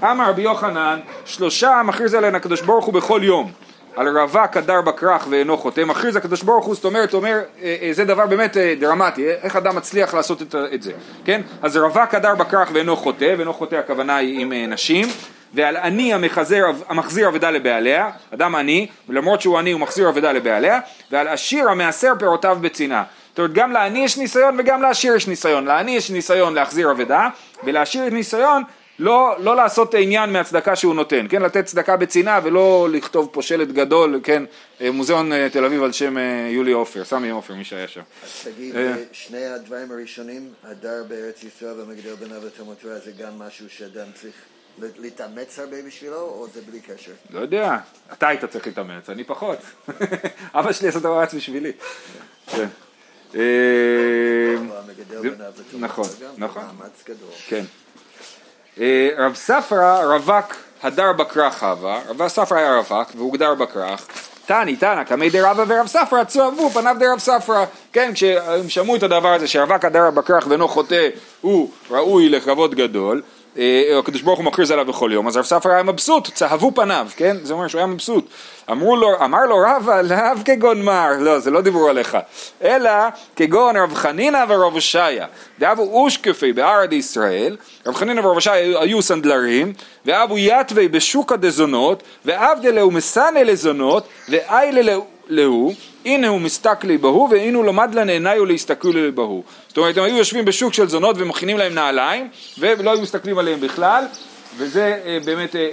אמר 0.03 0.31
רבי 0.31 0.43
יוחנן, 0.43 1.01
שלושה 1.25 1.83
מכריז 1.85 2.15
עליהן 2.15 2.35
הקדוש 2.35 2.61
ברוך 2.61 2.85
הוא 2.85 2.95
בכל 2.95 3.21
יום. 3.25 3.53
על 3.97 4.19
רווק 4.19 4.57
הדר 4.57 4.81
בכרך 4.81 5.27
ואינו 5.31 5.59
חוטא, 5.59 5.81
מכריז 5.81 6.17
הקדוש 6.17 6.43
ברוך 6.43 6.67
הוא, 6.67 6.75
זאת 6.75 6.85
אומרת, 6.85 7.15
אומר, 7.15 7.41
אה, 7.63 7.77
אה, 7.83 7.93
זה 7.93 8.05
דבר 8.05 8.27
באמת 8.27 8.57
אה, 8.57 8.75
דרמטי, 8.81 9.31
איך 9.31 9.57
אדם 9.57 9.77
מצליח 9.77 10.15
לעשות 10.15 10.43
את, 10.75 10.83
זה, 10.83 10.93
כן? 11.25 11.41
אז 11.63 11.77
רווק 11.77 12.15
הדר 12.15 12.35
בכרך 12.35 12.71
ואינו 12.73 12.97
חוטא, 12.97 13.35
ואינו 13.39 13.55
חוטא 13.55 13.75
הכוונה 13.75 14.17
היא 14.17 14.41
עם 14.41 14.53
נשים, 14.53 15.09
ועל 15.55 15.77
עני 15.77 16.15
המחזר, 16.15 16.65
המחזיר 16.89 17.29
אבדה 17.29 17.51
לבעליה, 17.51 18.11
אדם 18.35 18.55
עני, 18.55 18.87
ולמרות 19.09 19.41
שהוא 19.41 19.59
עני 19.59 19.73
הוא 19.73 19.81
מחזיר 19.81 20.09
אבדה 20.09 20.33
לבעליה, 20.33 20.81
ועל 21.11 21.29
עשיר 21.29 21.69
המעשר 21.69 22.13
פירותיו 22.19 22.59
בצנעה. 22.61 23.05
זאת 23.31 23.39
אומרת, 23.39 23.53
גם 23.53 23.73
לעני 23.73 23.99
יש 23.99 24.19
ניסיון 24.19 24.57
וגם 24.59 24.83
לעשיר 24.83 25.17
יש 25.17 25.29
ניסיון. 25.29 25.65
לעני 25.65 25.97
יש 25.97 26.11
ניסיון 26.11 26.55
להחזיר 26.55 26.91
אבדה, 26.91 27.29
ולעשיר 27.65 28.05
יש 28.05 28.13
ניסיון 28.13 28.63
לא, 28.99 29.37
לא 29.39 29.57
לעשות 29.57 29.95
עניין 29.95 30.33
מהצדקה 30.33 30.77
שהוא 30.77 30.95
נותן, 30.95 31.27
כן? 31.29 31.43
לתת 31.43 31.65
צדקה 31.65 31.97
בצנעה 31.97 32.41
ולא 32.45 32.89
לכתוב 32.93 33.29
פה 33.33 33.43
שלט 33.43 33.69
גדול, 33.69 34.21
כן? 34.23 34.43
אה, 34.81 34.91
מוזיאון 34.91 35.33
אה, 35.33 35.49
תל 35.53 35.65
אביב 35.65 35.83
על 35.83 35.93
שם 35.93 36.19
אה, 36.19 36.49
יולי 36.51 36.73
עופר, 36.73 37.05
סמי 37.05 37.31
עופר, 37.31 37.55
מי 37.55 37.65
שהיה 37.65 37.89
שם. 37.89 38.01
אז 38.25 38.45
תגיד. 38.45 38.75
שני 39.13 39.47
הדברים 39.47 39.93
הראשונים, 39.93 40.53
הדר 40.65 41.05
בארץ 41.09 41.45
ישראל 41.45 41.81
והמגדל 41.81 42.15
בניו 42.15 42.47
לתלמוד 42.47 42.77
תורה, 42.83 42.99
זה 42.99 43.13
גם 43.19 43.39
משהו 43.39 43.71
שאדם 43.71 44.07
צריך 44.15 44.35
להתאמץ 44.79 45.59
הרבה 45.59 45.77
בשבילו, 45.87 46.21
או 46.21 46.47
זה 46.55 46.61
בלי 46.71 46.81
קשר? 46.81 47.13
לא 47.31 47.41
יודע, 47.41 47.79
אתה 48.13 48.29
היית 48.29 48.45
צריך 48.45 48.67
להתאמץ, 48.67 49.11
אני 49.11 49.25
פחות. 49.25 49.59
אבא 50.55 50.73
שלי 50.73 50.89
עשה 50.89 50.99
את 50.99 51.05
המאמץ 51.05 51.35
בשבילי. 51.35 51.73
כן. 52.47 52.67
נכון, 55.79 56.09
נכון. 56.39 56.63
מאמץ 56.63 57.03
גדול. 57.07 57.31
כן. 57.47 57.65
אה, 58.81 59.09
רב 59.19 59.35
ספרא 59.35 60.05
רווק 60.05 60.57
הדר 60.83 61.13
בכרך 61.13 61.63
הווה, 61.63 62.01
רב 62.09 62.29
ספרא 62.29 62.59
היה 62.59 62.77
רווק 62.77 63.09
והוגדר 63.17 63.55
בכרך. 63.55 64.07
תני 64.47 64.77
תנא 64.77 65.05
קמי 65.05 65.31
דרבא 65.31 65.65
ורב 65.69 65.87
ספרא 65.87 66.25
צוהבו 66.25 66.71
פניו 66.71 66.97
דרב 66.99 67.19
ספרא. 67.19 67.65
כן, 67.93 68.11
כשהם 68.15 68.69
שמעו 68.69 68.97
את 68.97 69.03
הדבר 69.03 69.29
הזה 69.29 69.49
שהרווק 69.49 69.85
הדר 69.85 70.11
בכרך 70.11 70.47
ואינו 70.47 70.69
חוטא 70.69 71.09
הוא 71.41 71.71
ראוי 71.91 72.29
לכבוד 72.29 72.75
גדול. 72.75 73.23
אה, 73.59 73.99
הקדוש 73.99 74.23
ברוך 74.23 74.39
הוא 74.39 74.45
מכריז 74.47 74.71
עליו 74.71 74.85
בכל 74.87 75.11
יום, 75.13 75.29
אז 75.29 75.37
רב 75.37 75.45
ספרא 75.45 75.73
היה 75.73 75.83
מבסוט, 75.83 76.29
צהבו 76.35 76.73
פניו, 76.75 77.09
כן? 77.17 77.37
זה 77.43 77.55
אומר 77.55 77.69
שהוא 77.69 77.79
היה 77.79 77.87
מבסוט. 77.87 78.29
אמרו 78.71 78.97
לו, 78.97 79.25
אמר 79.25 79.47
לו 79.47 79.57
רבא, 79.67 80.01
לאו 80.01 80.45
כגון 80.45 80.83
מר, 80.83 81.11
לא, 81.19 81.39
זה 81.39 81.51
לא 81.51 81.61
דיבור 81.61 81.91
עליך, 81.91 82.19
אלא 82.63 82.91
כגון 83.37 83.77
רב 83.77 83.95
חנינא 83.95 84.45
ורב 84.49 84.73
הושעיה. 84.73 85.27
דאבו 85.59 85.83
אושקפי 85.83 86.53
בארד 86.53 86.93
ישראל, 86.93 87.57
רב 87.87 87.95
חנינא 87.95 88.21
ורב 88.21 88.35
הושעיה 88.35 88.81
היו 88.81 89.03
סנדלרים, 89.03 89.73
ואבו 90.07 90.39
יתווי 90.39 90.89
בשוקא 90.89 91.37
דזונות, 91.37 92.03
ועבדלה 92.25 92.87
ומסנא 92.87 93.39
לזונות, 93.39 94.09
ואיילה 94.29 94.97
להו, 95.29 95.75
הנה 96.05 96.29
הוא 96.29 96.41
מסתכלי 96.41 96.99
בהו, 96.99 97.29
והנה 97.31 97.59
הוא 97.59 97.65
למד 97.65 97.95
לן 97.95 98.09
עיניו 98.09 98.45
להסתכלי 98.45 99.11
בהו. 99.11 99.43
זאת 99.69 99.79
אומרת, 99.79 99.97
הם 99.97 100.05
היו 100.05 100.17
יושבים 100.17 100.45
בשוק 100.45 100.75
של 100.75 100.89
זונות 100.89 101.17
ומכינים 101.19 101.59
להם 101.59 101.75
נעליים, 101.75 102.29
ולא 102.59 102.91
היו 102.91 103.01
מסתכלים 103.01 103.39
עליהם 103.39 103.61
בכלל, 103.61 104.05
וזה 104.57 105.01
אה, 105.07 105.19
באמת 105.25 105.57
אה, 105.57 105.61
אה, 105.61 105.67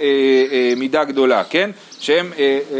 אה, 0.52 0.72
מידה 0.76 1.04
גדולה, 1.04 1.44
כן? 1.44 1.70
שהם 2.00 2.32
אה, 2.38 2.58
אה, 2.72 2.78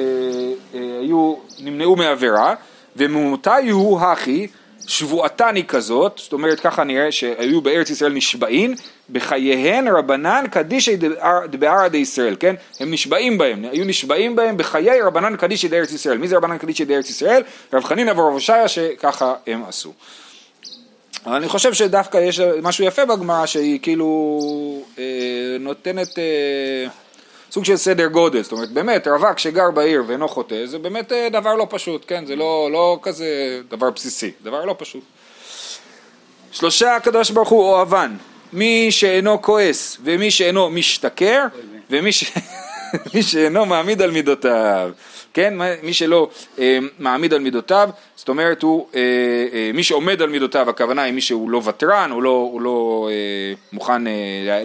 אה, 0.74 0.98
היו, 1.00 1.34
נמנעו 1.60 1.96
מעבירה, 1.96 2.54
וממותי 2.96 3.70
הוא 3.70 4.00
הכי, 4.00 4.46
שבועתני 4.86 5.64
כזאת, 5.64 6.12
זאת 6.16 6.32
אומרת 6.32 6.60
ככה 6.60 6.84
נראה 6.84 7.12
שהיו 7.12 7.60
בארץ 7.60 7.90
ישראל 7.90 8.12
נשבעים, 8.12 8.74
בחייהן 9.12 9.88
רבנן 9.88 10.44
קדישי 10.50 10.96
דבערא 11.50 11.88
דישראל, 11.88 12.36
כן? 12.40 12.54
הם 12.80 12.90
נשבעים 12.90 13.38
בהם, 13.38 13.64
היו 13.72 13.84
נשבעים 13.84 14.36
בהם 14.36 14.56
בחיי 14.56 15.00
רבנן 15.00 15.36
קדישי 15.36 15.68
דארץ 15.68 15.92
ישראל. 15.92 16.18
מי 16.18 16.28
זה 16.28 16.36
רבנן 16.36 16.58
קדישי 16.58 16.84
דארץ 16.84 17.10
ישראל? 17.10 17.42
רב 17.72 17.84
חנינא 17.84 18.10
ורב 18.10 18.32
הושעיה 18.32 18.68
שככה 18.68 19.34
הם 19.46 19.64
עשו. 19.68 19.92
אבל 21.26 21.34
אני 21.34 21.48
חושב 21.48 21.72
שדווקא 21.72 22.18
יש 22.18 22.40
משהו 22.40 22.84
יפה 22.84 23.04
בגמרא 23.04 23.46
שהיא 23.46 23.78
כאילו 23.82 24.40
אה, 24.98 25.04
נותנת 25.60 26.18
אה, 26.18 26.86
סוג 27.50 27.64
של 27.64 27.76
סדר 27.76 28.06
גודל, 28.06 28.42
זאת 28.42 28.52
אומרת 28.52 28.70
באמת 28.70 29.08
רווק 29.08 29.38
שגר 29.38 29.70
בעיר 29.70 30.02
ואינו 30.06 30.28
חוטא 30.28 30.66
זה 30.66 30.78
באמת 30.78 31.12
אה, 31.12 31.28
דבר 31.32 31.54
לא 31.54 31.66
פשוט, 31.70 32.04
כן? 32.06 32.26
זה 32.26 32.36
לא, 32.36 32.68
לא 32.72 32.98
כזה 33.02 33.60
דבר 33.68 33.90
בסיסי, 33.90 34.30
דבר 34.42 34.64
לא 34.64 34.74
פשוט. 34.78 35.02
שלושה 36.52 36.96
הקדוש 36.96 37.30
ברוך 37.30 37.48
הוא 37.48 37.62
אוהבן, 37.62 38.16
מי 38.52 38.86
שאינו 38.90 39.42
כועס 39.42 39.96
ומי 40.04 40.30
שאינו 40.30 40.70
משתכר 40.70 41.46
ומי 41.90 42.12
ש... 42.12 42.32
מי 43.14 43.22
שאינו 43.22 43.66
מעמיד 43.66 44.02
על 44.02 44.10
מידותיו, 44.10 44.90
כן? 45.34 45.54
מי 45.82 45.94
שלא 45.94 46.28
אה, 46.58 46.78
מעמיד 46.98 47.34
על 47.34 47.40
מידותיו, 47.40 47.90
זאת 48.16 48.28
אומרת 48.28 48.62
הוא, 48.62 48.86
אה, 48.94 49.00
אה, 49.52 49.70
מי 49.74 49.82
שעומד 49.82 50.22
על 50.22 50.28
מידותיו, 50.28 50.70
הכוונה 50.70 51.02
היא 51.02 51.12
מי 51.12 51.20
שהוא 51.20 51.50
לא 51.50 51.60
ותרן, 51.64 52.10
הוא 52.10 52.22
לא, 52.22 52.48
הוא 52.52 52.60
לא 52.60 53.08
אה, 53.10 53.54
מוכן 53.72 54.06
אה, 54.06 54.12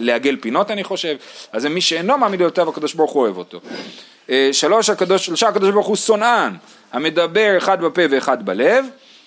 לעגל 0.00 0.36
פינות 0.40 0.70
אני 0.70 0.84
חושב, 0.84 1.16
אז 1.52 1.62
זה 1.62 1.68
מי 1.68 1.80
שאינו 1.80 2.18
מעמיד 2.18 2.40
על 2.40 2.46
מידותיו, 2.46 2.68
הקדוש 2.68 2.94
ברוך 2.94 3.12
הוא 3.12 3.22
אוהב 3.22 3.36
אותו. 3.36 3.60
אה, 4.30 4.48
שלוש 4.52 4.90
הקדוש, 4.90 5.26
שלושה 5.26 5.48
הקדוש 5.48 5.70
ברוך 5.70 5.86
הוא 5.86 5.96
שונאן, 5.96 6.54
המדבר 6.92 7.54
אחד 7.58 7.80
בפה 7.80 8.02
ואחד 8.10 8.46
בלב, 8.46 8.84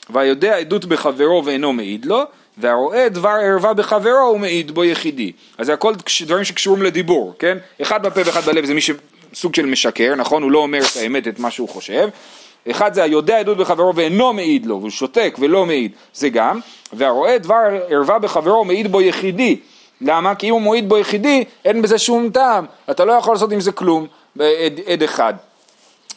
והיודע 0.09 0.57
עדות 0.57 0.85
בחברו 0.85 1.45
ואינו 1.45 1.73
מעיד 1.73 2.05
לו, 2.05 2.23
והרואה 2.59 3.09
דבר 3.09 3.29
ערווה 3.29 3.73
בחברו 3.73 4.17
הוא 4.17 4.39
מעיד 4.39 4.71
בו 4.71 4.83
יחידי. 4.83 5.31
אז 5.57 5.65
זה 5.65 5.73
הכל 5.73 5.93
דברים 6.25 6.43
שקשורים 6.43 6.83
לדיבור, 6.83 7.33
כן? 7.39 7.57
אחד 7.81 8.05
בפה 8.05 8.21
ואחד 8.25 8.41
בלב 8.41 8.65
זה 8.65 8.73
מי 8.73 8.81
שסוג 8.81 9.55
של 9.55 9.65
משקר, 9.65 10.15
נכון? 10.15 10.43
הוא 10.43 10.51
לא 10.51 10.59
אומר 10.59 10.79
את 10.79 10.97
האמת, 11.01 11.27
את 11.27 11.39
מה 11.39 11.51
שהוא 11.51 11.69
חושב. 11.69 12.09
אחד 12.71 12.93
זה 12.93 13.03
היודע 13.03 13.39
עדות 13.39 13.57
בחברו 13.57 13.95
ואינו 13.95 14.33
מעיד 14.33 14.65
לו, 14.65 14.79
והוא 14.79 14.89
שותק 14.89 15.37
ולא 15.39 15.65
מעיד, 15.65 15.91
זה 16.13 16.29
גם. 16.29 16.59
והרואה 16.93 17.37
דבר 17.37 17.55
ערווה 17.89 18.19
בחברו 18.19 18.65
מעיד 18.65 18.91
בו 18.91 19.01
יחידי. 19.01 19.59
למה? 20.01 20.35
כי 20.35 20.47
אם 20.47 20.53
הוא 20.53 20.61
מעיד 20.61 20.89
בו 20.89 20.97
יחידי, 20.97 21.43
אין 21.65 21.81
בזה 21.81 21.97
שום 21.97 22.29
טעם. 22.29 22.65
אתה 22.91 23.05
לא 23.05 23.13
יכול 23.13 23.33
לעשות 23.33 23.51
עם 23.51 23.61
זה 23.61 23.71
כלום, 23.71 24.07
עד, 24.39 24.79
עד 24.85 25.03
אחד. 25.03 25.33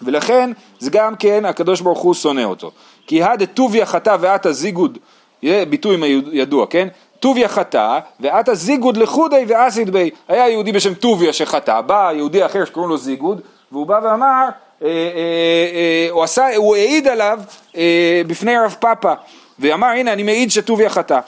ולכן, 0.02 0.50
זה 0.78 0.90
גם 0.90 1.16
כן, 1.16 1.44
הקדוש 1.44 1.80
ברוך 1.80 1.98
הוא 1.98 2.14
שונא 2.14 2.44
אותו. 2.44 2.70
כי 3.06 3.22
הא 3.22 3.36
דטוביה 3.36 3.86
חטא 3.86 4.16
ועתה 4.20 4.52
זיגוד 4.52 4.98
ביטוי 5.42 6.22
ידוע, 6.32 6.66
כן? 6.70 6.88
טוביה 7.20 7.48
חטא, 7.48 7.98
ועתה 8.20 8.54
זיגוד 8.54 8.96
לחודי 8.96 9.44
ואסיד 9.48 9.90
בי. 9.90 10.10
היה 10.28 10.48
יהודי 10.48 10.72
בשם 10.72 10.94
טוביה 10.94 11.32
שחטא, 11.32 11.80
בא 11.80 12.10
יהודי 12.14 12.46
אחר 12.46 12.64
שקוראים 12.64 12.90
לו 12.90 12.96
זיגוד, 12.96 13.40
והוא 13.72 13.86
בא 13.86 14.00
ואמר, 14.04 14.48
אה, 14.82 14.88
אה, 14.88 14.88
אה, 14.88 16.08
הוא, 16.10 16.22
עשה, 16.22 16.56
הוא 16.56 16.76
העיד 16.76 17.08
עליו 17.08 17.40
אה, 17.76 18.22
בפני 18.26 18.58
רב 18.58 18.76
פאפה, 18.80 19.12
ואמר 19.58 19.86
הנה 19.86 20.12
אני 20.12 20.22
מעיד 20.22 20.50
שטוביה 20.50 20.90
חטא. 20.90 21.20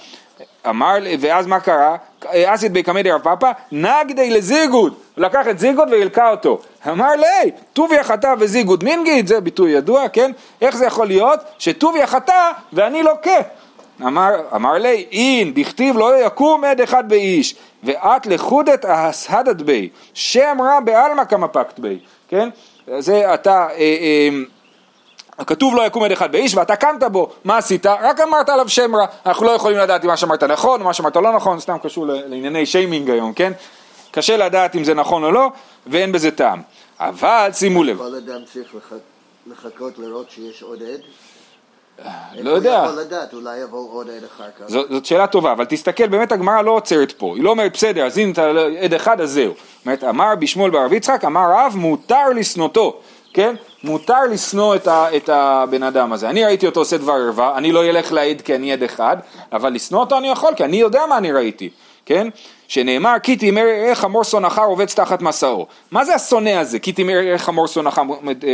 אמר, 0.69 0.95
ואז 1.21 1.47
מה 1.47 1.61
קרה? 1.61 1.97
אסיד 2.25 2.73
בי 2.73 2.83
קמא 2.83 3.03
דרב 3.03 3.21
פאפה, 3.21 3.51
נגדי 3.73 4.31
לזיגוד, 4.31 4.95
לקח 5.17 5.49
את 5.51 5.59
זיגוד 5.59 5.89
והלקה 5.91 6.31
אותו. 6.31 6.61
אמר 6.89 7.17
לי, 7.17 7.51
טוביה 7.73 8.05
חטא 8.05 8.35
וזיגוד 8.39 8.85
מינגיד, 8.85 9.27
זה 9.27 9.41
ביטוי 9.41 9.71
ידוע, 9.71 10.09
כן? 10.09 10.31
איך 10.61 10.77
זה 10.77 10.87
יכול 10.87 11.07
להיות 11.07 11.41
שטוביה 11.59 12.07
חטא 12.07 12.51
ואני 12.73 13.03
לוקה? 13.03 13.41
אמר, 14.03 14.31
אמר 14.55 14.73
לי, 14.73 15.07
אין, 15.13 15.55
דכתיב 15.55 15.99
לא 15.99 16.27
יקום 16.27 16.65
עד 16.65 16.81
אחד 16.81 17.09
באיש, 17.09 17.55
ואת 17.85 18.27
לחודת 18.27 18.85
אהסהדת 18.85 19.63
בי, 19.63 19.89
שם 20.15 20.57
רע 20.61 20.81
בעלמא 20.81 21.25
כמפקת 21.25 21.79
בי, 21.79 21.99
כן? 22.29 22.49
זה 22.99 23.35
אתה, 23.35 23.69
אה, 23.71 23.97
אה, 25.39 25.45
כתוב 25.45 25.75
לא 25.75 25.87
יקום 25.87 26.03
עד 26.03 26.13
אחד 26.13 26.33
באיש 26.33 26.55
ואתה 26.55 26.77
קמת 26.77 27.03
בו, 27.03 27.33
מה 27.45 27.59
עשית? 27.59 27.87
רק 27.87 28.21
אמרת 28.21 28.49
עליו 28.49 28.69
שם 28.69 28.97
רע, 28.97 29.07
אנחנו 29.27 29.47
לא 29.47 29.51
יכולים 29.51 29.79
לדעת 29.79 30.05
אם 30.05 30.09
מה 30.09 30.17
שאמרת 30.17 30.43
נכון 30.43 30.83
מה 30.83 30.93
שאמרת 30.93 31.17
לא 31.17 31.33
נכון, 31.33 31.61
סתם 31.61 31.77
קשור 31.83 32.07
לענייני 32.07 32.67
שיימינג 32.67 33.11
היום, 33.11 33.33
כן? 33.33 33.53
קשה 34.11 34.37
לדעת 34.37 34.77
אם 34.77 34.85
זה 34.85 34.95
נכון 34.95 35.25
או 35.25 35.33
לא, 35.33 35.51
ואין 35.87 36.13
בזה 36.13 36.31
טעם. 36.31 36.63
אבל 37.01 37.51
שימו 37.53 37.85
לב. 37.85 37.99
כל 37.99 38.15
אדם 38.15 38.45
צריך 38.53 38.75
לחכות 39.47 39.99
לראות 39.99 40.31
שיש 40.31 40.63
עוד 40.63 40.83
עד? 40.83 41.01
לא 42.41 42.51
יודע. 42.51 42.79
הוא 42.81 42.87
יכול 42.89 43.01
לדעת, 43.01 43.35
אולי 43.35 43.59
יבוא 43.59 43.89
עוד 43.93 44.09
עד 44.11 44.25
אחר 44.25 44.45
כך. 44.59 44.65
זאת, 44.69 44.91
זאת 44.91 45.05
שאלה 45.07 45.27
טובה, 45.27 45.53
אבל 45.53 45.65
תסתכל, 45.65 46.07
באמת 46.07 46.33
הגמרא 46.33 46.63
לא 46.63 46.71
עוצרת 46.71 47.13
פה, 47.13 47.33
היא 47.37 47.45
לא 47.45 47.51
אומרת 47.51 47.73
בסדר, 47.73 48.07
אז 48.07 48.19
אם 48.19 48.31
אתה 48.33 48.53
לא- 48.53 48.67
עד 48.81 48.95
אחד 48.95 49.21
אז 49.21 49.31
זהו. 49.33 49.53
אומרת, 49.87 50.05
אמר 50.05 50.35
בשמואל 50.39 50.71
ברב 50.71 50.93
יצחק, 50.93 51.25
אמר 51.25 51.51
רב, 51.53 51.73
מותר 51.77 52.29
לשנותו, 52.37 53.01
כן? 53.35 53.55
מותר 53.85 54.25
לשנוא 54.31 54.75
את, 54.75 54.87
ה, 54.89 55.17
את 55.17 55.29
הבן 55.29 55.83
אדם 55.83 56.13
הזה. 56.13 56.29
אני 56.29 56.45
ראיתי 56.45 56.67
אותו 56.67 56.81
עושה 56.81 56.97
דבר 56.97 57.13
ערווה, 57.13 57.57
אני 57.57 57.73
לא 57.73 57.85
אלך 57.85 58.13
להעיד 58.13 58.41
כי 58.41 58.55
אני 58.55 58.73
עד 58.73 58.83
אחד, 58.83 59.17
אבל 59.53 59.73
לשנוא 59.73 60.01
אותו 60.01 60.19
אני 60.19 60.29
יכול, 60.29 60.55
כי 60.57 60.65
אני 60.65 60.77
יודע 60.77 61.07
מה 61.09 61.19
אני 61.19 61.33
ראיתי, 61.33 61.71
כן? 62.07 62.29
שנאמר 62.69 63.15
כי 63.23 63.37
ערך 63.57 63.99
חמור 63.99 64.25
שונאך 64.25 64.59
רובץ 64.59 64.95
תחת 64.95 65.23
מסעו. 65.23 65.67
מה 65.91 66.05
זה 66.05 66.15
השונא 66.15 66.51
הזה? 66.51 66.79
כי 66.79 66.93
ערך 67.09 67.43
חמור 67.43 67.67
שונאך 67.67 68.01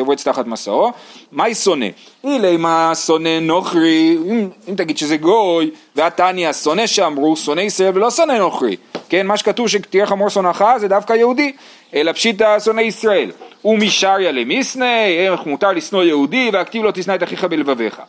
רובץ 0.00 0.24
תחת 0.24 0.46
מסעו? 0.46 0.92
מה 1.32 1.44
היא 1.44 1.54
שונא? 1.54 1.86
אילי 2.24 2.56
מה 2.56 2.92
שונא 2.94 3.40
נוכרי, 3.40 4.18
אם, 4.26 4.48
אם 4.68 4.74
תגיד 4.74 4.98
שזה 4.98 5.16
גוי, 5.16 5.70
והתניא 5.96 6.52
שונא 6.52 6.86
שאמרו 6.86 7.36
שונא 7.36 7.60
ישראל 7.60 7.90
ולא 7.94 8.10
שונא 8.10 8.32
נוכרי, 8.32 8.76
כן? 9.08 9.26
מה 9.26 9.36
שכתוב 9.36 9.68
שתהיה 9.68 10.06
חמור 10.06 10.28
שונאך 10.28 10.64
זה 10.76 10.88
דווקא 10.88 11.12
יהודי, 11.12 11.52
אלא 11.94 12.12
פשיטא 12.12 12.60
שונא 12.60 12.80
ישראל. 12.80 13.30
ומשריה 13.64 14.32
למיסנה, 14.32 15.06
איך 15.06 15.46
מותר 15.46 15.72
לשנוא 15.72 16.02
יהודי, 16.02 16.50
והכתיב 16.52 16.84
לא 16.84 16.90
תשנא 16.90 17.14
את 17.14 17.22
אחיך 17.22 17.44
בלבביך. 17.44 18.02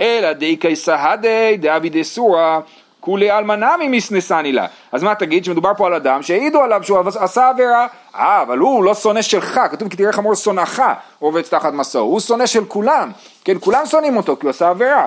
אלא 0.00 0.32
די 0.32 0.56
קייסהדי 0.56 1.56
דאבי 1.60 1.88
דסורא 1.88 2.60
כולי 3.06 3.30
עלמא 3.30 3.52
נמי 3.52 3.88
מסנסני 3.88 4.52
לה. 4.52 4.66
אז 4.92 5.02
מה 5.02 5.14
תגיד? 5.14 5.44
שמדובר 5.44 5.72
פה 5.76 5.86
על 5.86 5.94
אדם 5.94 6.22
שהעידו 6.22 6.62
עליו 6.62 6.82
שהוא 6.82 6.98
עשה 7.20 7.48
עבירה. 7.48 7.86
אה, 8.14 8.42
אבל 8.42 8.58
הוא 8.58 8.84
לא 8.84 8.94
שונא 8.94 9.22
שלך, 9.22 9.60
כתוב 9.70 9.88
כי 9.88 9.96
תראה 9.96 10.12
חמור 10.12 10.34
שונאך 10.34 10.82
רובץ 11.20 11.48
תחת 11.48 11.72
מסעו. 11.72 12.02
הוא 12.02 12.20
שונא 12.20 12.46
של 12.46 12.64
כולם, 12.64 13.10
כן, 13.44 13.56
כולם 13.60 13.86
שונאים 13.86 14.16
אותו 14.16 14.36
כי 14.36 14.46
הוא 14.46 14.50
עשה 14.50 14.68
עבירה. 14.68 15.06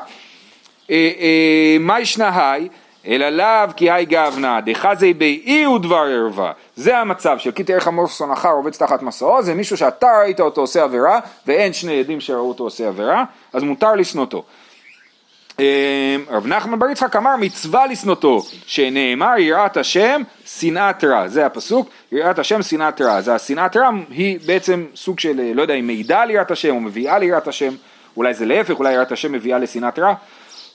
אה, 0.89 1.11
אה, 1.19 1.77
מה 1.79 1.99
ישנה 1.99 2.51
היי? 2.51 2.69
אלא 3.07 3.29
לאו 3.29 3.69
כי 3.75 3.91
היי 3.91 4.05
גבנה, 4.05 4.61
דחזי 4.61 5.13
באי 5.13 5.63
הוא 5.63 5.79
דבר 5.79 6.05
ערווה. 6.15 6.51
זה 6.75 6.97
המצב 6.97 7.37
של 7.37 7.51
כי 7.51 7.63
תראה 7.63 7.79
חמור 7.79 8.07
שונאך 8.07 8.45
רובץ 8.45 8.77
תחת 8.77 9.01
מסעו, 9.01 9.43
זה 9.43 9.53
מישהו 9.53 9.77
שאתה 9.77 10.07
ראית 10.21 10.39
אותו 10.39 10.61
עושה 10.61 10.83
עבירה, 10.83 11.19
ואין 11.47 11.73
שני 11.73 11.99
עדים 11.99 12.21
שראו 12.21 12.49
אותו 12.49 12.63
עושה 12.63 12.87
עבירה, 12.87 13.23
אז 13.53 13.63
מותר. 13.63 13.91
אמ, 14.37 14.43
רב 16.29 16.47
נחמן 16.47 16.79
בר 16.79 16.89
יצחק 16.89 17.15
אמר 17.15 17.35
מצווה 17.39 17.87
לשנותו, 17.87 18.43
שנאמר 18.65 19.37
יראת 19.37 19.77
השם 19.77 20.21
שנאת 20.45 21.03
רע, 21.03 21.27
זה 21.27 21.45
הפסוק, 21.45 21.89
יראת 22.11 22.39
השם 22.39 22.61
שנאת 22.61 23.01
רע, 23.01 23.17
אז 23.17 23.27
השנאת 23.27 23.77
רע 23.77 23.89
היא 24.09 24.39
בעצם 24.45 24.85
סוג 24.95 25.19
של, 25.19 25.51
לא 25.53 25.61
יודע 25.61 25.73
אם 25.73 25.87
מעידה 25.87 26.21
על 26.21 26.29
יראת 26.31 26.51
השם 26.51 26.75
או 26.75 26.79
מביאה 26.79 27.19
ליראת 27.19 27.47
השם, 27.47 27.73
אולי 28.17 28.33
זה 28.33 28.45
להפך, 28.45 28.79
אולי 28.79 28.93
יראת 28.93 29.11
השם 29.11 29.31
מביאה 29.31 29.59
לשנאת 29.59 29.99
רע, 29.99 30.13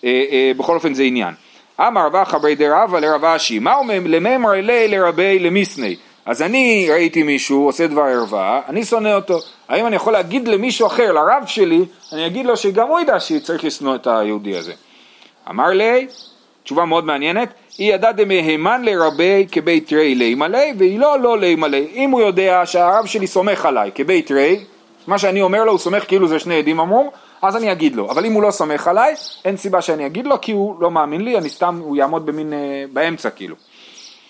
אה, 0.05 0.25
אה, 0.31 0.53
בכל 0.57 0.75
אופן 0.75 0.95
זה 0.95 1.03
עניין. 1.03 1.35
אמר 1.81 2.07
רבא 2.07 2.25
חברי 2.25 2.55
דרבא 2.55 2.99
לרב 2.99 3.25
אשי, 3.25 3.59
מה 3.59 3.75
אומר 3.75 4.55
אלי 4.55 4.89
לרבי 4.89 5.39
למיסני, 5.39 5.97
אז 6.27 6.43
אני 6.43 6.87
ראיתי 6.91 7.23
מישהו 7.23 7.65
עושה 7.65 7.87
דבר 7.87 8.03
ערווה, 8.03 8.61
אני 8.69 8.85
שונא 8.85 9.15
אותו. 9.15 9.39
האם 9.69 9.87
אני 9.87 9.97
יכול 9.97 10.13
להגיד 10.13 10.49
למישהו 10.49 10.87
אחר, 10.87 11.13
לרב 11.13 11.45
שלי, 11.47 11.85
אני 12.13 12.27
אגיד 12.27 12.47
לו 12.47 12.57
שגם 12.57 12.89
הוא 12.89 13.01
ידע 13.01 13.21
שצריך 13.21 13.65
לשנוא 13.65 13.95
את 13.95 14.07
היהודי 14.07 14.57
הזה. 14.57 14.73
אמר 15.51 15.69
לי, 15.69 16.07
תשובה 16.63 16.85
מאוד 16.85 17.05
מעניינת, 17.05 17.49
היא 17.79 17.95
ידע 17.95 18.13
דמהימן 18.13 18.83
לרבי 18.85 19.47
כבית 19.53 19.93
רי 19.93 20.15
לימה 20.15 20.49
לי, 20.49 20.75
והיא 20.79 20.99
לא 20.99 21.21
לא 21.21 21.39
לימה 21.39 21.69
לי. 21.69 21.91
אם 21.95 22.11
הוא 22.11 22.21
יודע 22.21 22.63
שהרב 22.67 23.07
שלי 23.07 23.27
סומך 23.27 23.67
עליי 23.67 23.91
כבית 23.95 24.31
רי, 24.31 24.65
מה 25.07 25.19
שאני 25.19 25.43
אומר 25.43 25.65
לו 25.65 25.73
הוא 25.73 25.79
סומך 25.79 26.09
כאילו 26.09 26.29
זה 26.29 26.39
שני 26.39 26.59
עדים 26.59 26.81
אמרו, 26.81 27.13
אז 27.43 27.57
אני 27.57 27.73
אגיד 27.73 27.97
לו. 27.97 28.11
אבל 28.11 28.27
אם 28.27 28.33
הוא 28.33 28.43
לא 28.43 28.51
סומך 28.51 28.89
עליי, 28.89 29.15
אין 29.45 29.57
סיבה 29.57 29.83
שאני 29.83 30.07
אגיד 30.07 30.27
לו 30.27 30.41
כי 30.41 30.53
הוא 30.53 30.81
לא 30.81 30.91
מאמין 30.91 31.21
לי, 31.21 31.39
אני 31.39 31.51
סתם, 31.51 31.81
הוא 31.85 31.97
יעמוד 31.97 32.27
במין, 32.27 32.53
אה, 32.53 32.85
באמצע 32.93 33.31
כאילו. 33.31 33.57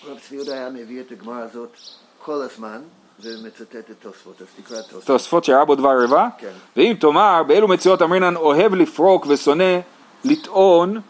רב 0.07 0.19
צבי 0.19 0.35
יהודה 0.35 0.53
היה 0.53 0.69
מביא 0.69 1.01
את 1.01 1.11
הגמרא 1.11 1.41
הזאת 1.41 1.77
כל 2.19 2.41
הזמן, 2.41 2.81
ומצטט 3.23 3.75
את 3.75 3.95
תוספות, 4.01 4.41
אז 4.41 4.47
תקרא 4.63 4.81
תוספות. 4.81 5.03
תוספות 5.03 5.43
שראה 5.43 5.65
בו 5.65 5.75
דבר 5.75 5.89
ערווה? 5.89 6.27
כן. 6.37 6.47
ואם 6.77 6.93
תאמר, 6.99 7.43
באילו 7.47 7.67
מציאות 7.67 8.01
אמרינן 8.01 8.35
אוהב 8.35 8.75
לפרוק 8.75 9.25
ושונא 9.29 9.79
לטעון 10.23 11.01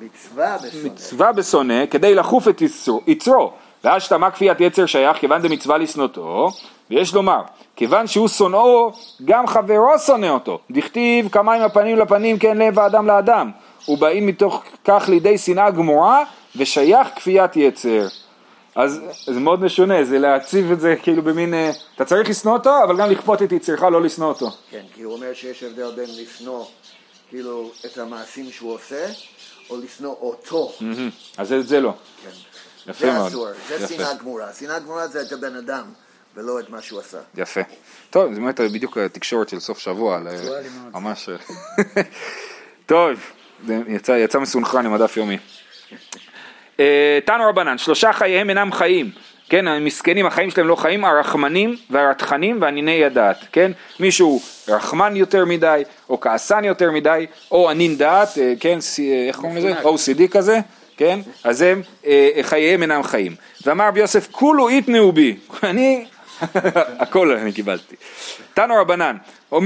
מצווה 0.00 0.56
בשונא. 0.58 0.84
מצווה 0.84 1.32
בשונא 1.32 1.86
כדי 1.86 2.14
לחוף 2.14 2.48
את 2.48 2.62
יצרו. 3.06 3.52
ואז 3.84 4.02
שתמה 4.02 4.30
כפיית 4.30 4.60
יצר 4.60 4.86
שייך 4.86 5.16
כיוון 5.16 5.42
דמצווה 5.42 5.78
לשנותו, 5.78 6.50
ויש 6.90 7.14
לומר, 7.14 7.40
כיוון 7.76 8.06
שהוא 8.06 8.28
שונאו, 8.28 8.92
גם 9.24 9.46
חברו 9.46 9.98
שונא 9.98 10.26
אותו. 10.26 10.58
דכתיב 10.70 11.28
כמים 11.28 11.62
הפנים 11.62 11.98
לפנים 11.98 12.38
כן 12.38 12.58
לב 12.58 12.78
האדם 12.78 13.06
לאדם, 13.06 13.50
ובאים 13.88 14.26
מתוך 14.26 14.62
כך 14.84 15.04
לידי 15.08 15.38
שנאה 15.38 15.70
גמורה, 15.70 16.22
ושייך 16.56 17.08
כפיית 17.16 17.56
יצר. 17.56 18.06
אז 18.74 19.00
זה 19.26 19.40
מאוד 19.40 19.60
משונה, 19.60 20.04
זה 20.04 20.18
להציב 20.18 20.72
את 20.72 20.80
זה 20.80 20.94
כאילו 21.02 21.22
במין, 21.22 21.54
אה, 21.54 21.70
אתה 21.96 22.04
צריך 22.04 22.28
לשנוא 22.28 22.52
אותו, 22.52 22.84
אבל 22.84 22.96
גם 22.96 23.10
לכפות 23.10 23.42
את 23.42 23.52
יצרך 23.52 23.82
לא 23.82 24.02
לשנוא 24.02 24.28
אותו. 24.28 24.50
כן, 24.70 24.84
כי 24.94 25.02
הוא 25.02 25.14
אומר 25.14 25.34
שיש 25.34 25.62
הבדל 25.62 25.90
בין 25.96 26.10
לשנוא 26.22 26.64
כאילו 27.28 27.70
את 27.86 27.98
המעשים 27.98 28.50
שהוא 28.52 28.72
עושה, 28.72 29.06
או 29.70 29.76
לשנוא 29.80 30.14
אותו. 30.20 30.72
אז 31.38 31.52
את 31.52 31.68
זה 31.68 31.80
לא. 31.80 31.94
כן. 32.22 32.30
יפה 32.90 33.06
זה 33.06 33.12
מאוד. 33.12 33.28
אסור, 33.28 33.48
זה. 33.68 33.88
שנאה 33.88 34.14
גמורה. 34.14 34.52
שנאה 34.58 34.78
גמורה 34.78 35.08
זה 35.08 35.22
את 35.22 35.32
הבן 35.32 35.56
אדם, 35.56 35.84
ולא 36.34 36.60
את 36.60 36.70
מה 36.70 36.82
שהוא 36.82 37.00
עשה. 37.00 37.18
יפה. 37.34 37.60
טוב, 38.10 38.34
זה 38.34 38.40
באמת 38.40 38.60
בדיוק 38.60 38.98
התקשורת 38.98 39.48
של 39.48 39.60
סוף 39.60 39.78
שבוע. 39.78 40.20
ממש. 40.92 41.28
טוב, 42.86 43.10
זה 43.66 43.78
יצא, 43.88 44.12
יצא 44.12 44.38
מסונכרן 44.38 44.86
עם 44.86 44.94
הדף 44.94 45.16
יומי. 45.16 45.38
אה, 46.80 47.18
תנו 47.24 47.44
רבנן, 47.48 47.78
שלושה 47.78 48.12
חייהם 48.12 48.50
אינם 48.50 48.72
חיים, 48.72 49.10
כן, 49.48 49.68
המסכנים, 49.68 50.26
החיים 50.26 50.50
שלהם 50.50 50.68
לא 50.68 50.76
חיים, 50.76 51.04
הרחמנים 51.04 51.76
והרתחנים 51.90 52.62
והניני 52.62 53.04
הדעת, 53.04 53.36
כן, 53.52 53.72
מישהו 54.00 54.40
רחמן 54.68 55.16
יותר 55.16 55.44
מדי, 55.44 55.82
או 56.10 56.20
כעסן 56.20 56.64
יותר 56.64 56.90
מדי, 56.90 57.26
או 57.50 57.70
ענין 57.70 57.96
דעת, 57.96 58.38
אה, 58.38 58.52
כן, 58.60 58.78
אה, 58.98 59.28
איך 59.28 59.36
קוראים 59.36 59.56
לזה? 59.56 59.80
OCD 59.80 60.28
כזה, 60.30 60.58
כן, 60.96 61.18
אז 61.44 61.62
הם, 61.62 61.82
חייהם 62.42 62.82
אינם 62.82 63.02
חיים. 63.02 63.34
ואמר 63.66 63.88
רבי 63.88 64.00
יוסף, 64.00 64.28
כולו 64.30 64.68
איתנאו 64.68 65.12
בי, 65.12 65.36
אני, 65.62 66.04
הכל 67.04 67.32
אני 67.32 67.52
קיבלתי. 67.52 67.96
תנו 68.54 68.74
רבנן, 68.74 69.16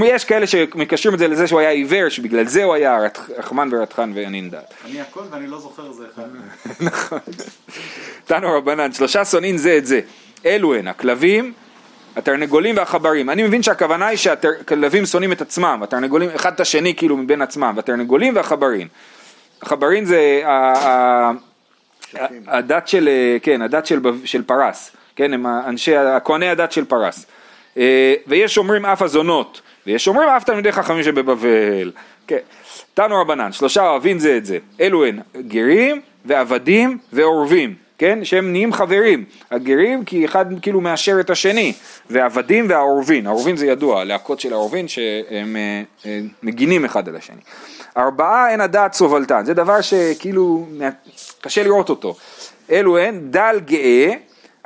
יש 0.04 0.24
כאלה 0.24 0.46
שמקשרים 0.46 1.14
את 1.14 1.18
זה 1.18 1.28
לזה 1.28 1.46
שהוא 1.46 1.60
היה 1.60 1.70
עיוור, 1.70 2.08
שבגלל 2.08 2.46
זה 2.46 2.64
הוא 2.64 2.74
היה 2.74 2.98
רחמן 3.38 3.68
ורתחן 3.72 4.12
וענין 4.14 4.50
דעת. 4.50 4.74
אני 4.84 5.00
הכל 5.00 5.20
ואני 5.30 5.46
לא 5.46 5.58
זוכר 5.58 5.92
זה 5.92 6.04
אחד. 6.14 6.22
נכון. 6.86 7.18
תנו 8.24 8.52
רבנן, 8.52 8.92
שלושה 8.92 9.24
שונאים 9.24 9.56
זה 9.56 9.76
את 9.76 9.86
זה. 9.86 10.00
אלו 10.46 10.74
הן, 10.74 10.88
הכלבים, 10.88 11.52
התרנגולים 12.16 12.76
והחברים. 12.76 13.30
אני 13.30 13.42
מבין 13.42 13.62
שהכוונה 13.62 14.06
היא 14.06 14.18
שהכלבים 14.18 15.06
שונאים 15.06 15.32
את 15.32 15.40
עצמם, 15.40 15.80
התרנגולים, 15.82 16.30
אחד 16.34 16.52
את 16.52 16.60
השני 16.60 16.94
כאילו 16.94 17.16
מבין 17.16 17.42
עצמם, 17.42 17.72
והתרנגולים 17.76 18.36
והחברים. 18.36 18.88
החברים 19.62 20.04
זה. 20.04 20.42
הדת 22.46 22.88
של, 22.88 23.08
כן, 23.42 23.62
הדת 23.62 23.86
של 24.24 24.42
פרס, 24.46 24.90
כן, 25.18 25.32
הם 25.32 25.46
אנשי, 25.46 25.96
הכהני 25.96 26.48
הדת 26.48 26.72
של 26.72 26.84
פרס. 26.84 27.26
אה, 27.76 28.14
ויש 28.26 28.58
אומרים 28.58 28.86
אף 28.86 29.02
הזונות, 29.02 29.60
ויש 29.86 30.08
אומרים 30.08 30.28
אף 30.28 30.44
תלמידי 30.44 30.72
חכמים 30.72 31.02
שבבבל. 31.02 31.92
כן. 32.26 32.38
תנו 32.94 33.20
רבנן, 33.20 33.52
שלושה 33.52 33.88
אוהבים 33.88 34.18
זה 34.18 34.36
את 34.36 34.46
זה. 34.46 34.58
אלו 34.80 35.04
הן 35.04 35.20
גרים 35.36 36.00
ועבדים 36.24 36.98
ועורבים, 37.12 37.74
כן, 37.98 38.24
שהם 38.24 38.52
נהיים 38.52 38.72
חברים. 38.72 39.24
הגרים 39.50 40.04
כי 40.04 40.24
אחד 40.24 40.44
כאילו 40.62 40.80
מאשר 40.80 41.20
את 41.20 41.30
השני, 41.30 41.72
והעבדים 42.10 42.66
והעורבין, 42.68 43.26
העורבין 43.26 43.56
זה 43.56 43.66
ידוע, 43.66 44.00
הלהקות 44.00 44.40
של 44.40 44.52
העורבין 44.52 44.88
שהם 44.88 45.56
אה, 45.56 45.82
אה, 46.06 46.20
מגינים 46.42 46.84
אחד 46.84 47.08
על 47.08 47.16
השני. 47.16 47.40
ארבעה 47.96 48.50
אין 48.50 48.60
הדעת 48.60 48.92
סובלתן, 48.92 49.44
זה 49.44 49.54
דבר 49.54 49.80
שכאילו 49.80 50.66
קשה 51.40 51.62
לראות 51.62 51.90
אותו. 51.90 52.16
אלו 52.70 52.98
הן 52.98 53.20
דל 53.30 53.60
גאה, 53.64 54.14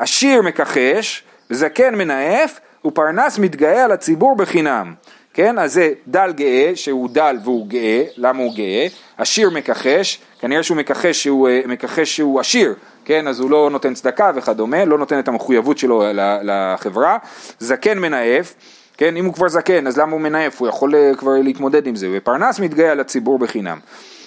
עשיר 0.02 0.42
מכחש, 0.42 1.22
זקן 1.50 1.94
מנאף, 1.94 2.60
ופרנס 2.84 3.38
מתגאה 3.38 3.84
על 3.84 3.92
הציבור 3.92 4.36
בחינם. 4.36 4.94
כן, 5.34 5.58
אז 5.58 5.72
זה 5.72 5.92
דל 6.08 6.32
גאה, 6.32 6.72
שהוא 6.74 7.08
דל 7.10 7.36
והוא 7.44 7.66
גאה, 7.66 8.04
למה 8.16 8.42
הוא 8.42 8.54
גאה? 8.54 8.86
עשיר 9.18 9.50
מכחש, 9.50 10.18
כנראה 10.40 10.62
שהוא 10.62 10.76
מכחש 10.76 11.22
שהוא, 11.22 11.48
אה, 11.48 11.60
מכחש 11.66 12.16
שהוא 12.16 12.40
עשיר, 12.40 12.74
כן, 13.04 13.28
אז 13.28 13.40
הוא 13.40 13.50
לא 13.50 13.68
נותן 13.72 13.94
צדקה 13.94 14.30
וכדומה, 14.34 14.84
לא 14.84 14.98
נותן 14.98 15.18
את 15.18 15.28
המחויבות 15.28 15.78
שלו 15.78 16.04
לחברה. 16.42 17.18
זקן 17.58 17.98
מנאף, 17.98 18.54
כן, 18.96 19.16
אם 19.16 19.24
הוא 19.24 19.34
כבר 19.34 19.48
זקן, 19.48 19.86
אז 19.86 19.98
למה 19.98 20.12
הוא 20.12 20.20
מנאף? 20.20 20.60
הוא 20.60 20.68
יכול 20.68 20.94
אה, 20.94 21.12
כבר 21.18 21.32
להתמודד 21.42 21.86
עם 21.86 21.96
זה. 21.96 22.08
ופרנס 22.12 22.60
מתגאה 22.60 22.90
על 22.90 23.00
הציבור 23.00 23.38
בחינם. 23.38 23.78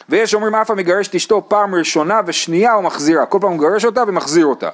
ויש 0.10 0.34
אומרים 0.34 0.56
אף 0.56 0.72
המגרש 0.72 1.08
את 1.08 1.16
אשתו 1.16 1.50
פעם 1.50 1.76
ראשונה 1.76 2.22
ושנייה 2.26 2.74
הוא 2.74 2.84
מחזירה, 2.84 3.26
כל 3.26 3.38
פעם 3.42 3.52
הוא 3.52 3.58
מגרש 3.58 3.86
אותה 3.86 4.04
ומחזיר 4.08 4.46
אותה. 4.46 4.70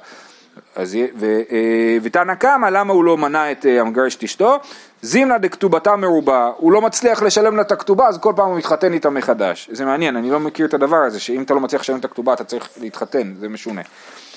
אז, 0.76 0.94
יה- 0.94 1.06
ו, 1.16 1.26
אה, 1.52 1.96
ותנא 2.02 2.34
קמא, 2.34 2.66
למה 2.66 2.92
הוא 2.92 3.04
לא 3.04 3.16
מנע 3.16 3.52
את 3.52 3.66
אה, 3.66 3.80
המגרש 3.80 4.16
את 4.16 4.22
אשתו? 4.22 4.58
זימנה 5.02 5.38
דכתובתה 5.38 5.96
מרובה, 5.96 6.50
הוא 6.56 6.72
לא 6.72 6.80
מצליח 6.80 7.22
לשלם 7.22 7.56
לה 7.56 7.62
את 7.62 7.72
הכתובה, 7.72 8.08
אז 8.08 8.18
כל 8.18 8.32
פעם 8.36 8.48
הוא 8.48 8.58
מתחתן 8.58 8.92
איתה 8.92 9.10
מחדש. 9.10 9.68
זה 9.72 9.84
מעניין, 9.84 10.16
אני 10.16 10.30
לא 10.30 10.40
מכיר 10.40 10.66
את 10.66 10.74
הדבר 10.74 10.96
הזה, 10.96 11.20
שאם 11.20 11.42
אתה 11.42 11.54
לא 11.54 11.60
מצליח 11.60 11.80
לשלם 11.82 11.98
את 11.98 12.04
הכתובה 12.04 12.32
אתה 12.32 12.44
צריך 12.44 12.68
להתחתן, 12.80 13.34
זה 13.40 13.48
משונה. 13.48 13.80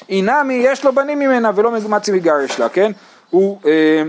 אינמי, 0.10 0.54
יש 0.54 0.86
לו 0.86 0.96
בנים 0.96 1.20
ממנה 1.20 1.52
ולא 1.56 1.72
מצי 1.72 2.12
מגרש 2.12 2.60
לה, 2.60 2.70
כן? 2.70 2.92
הוא, 3.30 3.60
אה, 3.66 4.04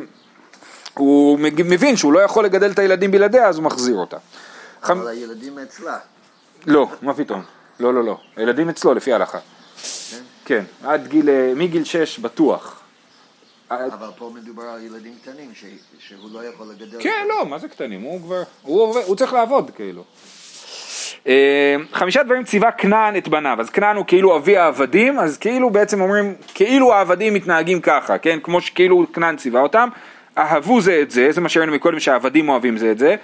הוא 0.94 1.38
מבין 1.40 1.96
שהוא 1.96 2.12
לא 2.12 2.20
יכול 2.20 2.44
לגדל 2.44 2.70
את 2.70 2.78
הילדים 2.78 3.10
בלעדיה, 3.10 3.48
אז 3.48 3.56
הוא 3.56 3.64
מחזיר 3.64 3.96
אותה. 3.96 4.16
חמ... 4.82 4.98
אבל 4.98 5.08
הילדים 5.08 5.58
אצלה. 5.58 5.96
לא, 6.66 6.88
מה 7.02 7.14
פתאום? 7.14 7.42
לא, 7.80 7.94
לא, 7.94 8.04
לא. 8.04 8.18
הילדים 8.36 8.68
אצלו 8.68 8.94
לפי 8.94 9.12
ההלכה. 9.12 9.38
כן, 10.46 10.64
עד 10.84 11.06
גיל, 11.06 11.28
אה, 11.30 11.52
מגיל 11.56 11.84
6 11.84 12.18
בטוח. 12.18 12.80
אבל 13.70 14.08
פה 14.18 14.30
מדובר 14.34 14.62
על 14.62 14.82
ילדים 14.82 15.12
קטנים 15.22 15.50
ש- 15.54 15.64
שהוא 16.08 16.30
לא 16.32 16.44
יכול 16.44 16.66
לגדל. 16.66 17.02
כן, 17.02 17.24
לא, 17.28 17.46
מה 17.46 17.58
זה 17.58 17.68
קטנים? 17.68 18.00
הוא 18.00 18.20
כבר, 18.22 18.42
הוא, 18.62 18.80
עובד, 18.82 19.00
הוא 19.06 19.16
צריך 19.16 19.32
לעבוד 19.32 19.70
כאילו. 19.76 20.04
אה, 21.26 21.76
חמישה 21.92 22.22
דברים 22.22 22.44
ציווה 22.44 22.72
כנען 22.72 23.16
את 23.16 23.28
בניו, 23.28 23.56
אז 23.60 23.70
כנען 23.70 23.96
הוא 23.96 24.04
כאילו 24.06 24.36
אבי 24.36 24.56
העבדים, 24.56 25.18
אז 25.18 25.38
כאילו 25.38 25.70
בעצם 25.70 26.00
אומרים, 26.00 26.34
כאילו 26.54 26.94
העבדים 26.94 27.34
מתנהגים 27.34 27.80
ככה, 27.80 28.18
כן? 28.18 28.38
כמו 28.42 28.60
שכאילו 28.60 29.06
כנען 29.12 29.36
ציווה 29.36 29.60
אותם, 29.60 29.88
אהבו 30.38 30.80
זה 30.80 30.98
את 31.02 31.10
זה, 31.10 31.32
זה 31.32 31.40
מה 31.40 31.48
שראינו 31.48 31.72
מקודם 31.72 32.00
שהעבדים 32.00 32.48
אוהבים 32.48 32.76
זה 32.78 32.90
את 32.90 32.98
זה, 32.98 33.16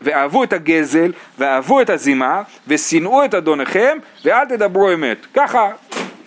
ואהבו 0.00 0.44
את 0.44 0.52
הגזל, 0.52 1.12
ואהבו 1.38 1.80
את 1.80 1.90
הזימה, 1.90 2.42
ושנאו 2.66 3.24
את 3.24 3.34
אדוניכם, 3.34 3.98
ואל 4.24 4.44
תדברו 4.44 4.92
אמת. 4.94 5.26
ככה 5.34 5.70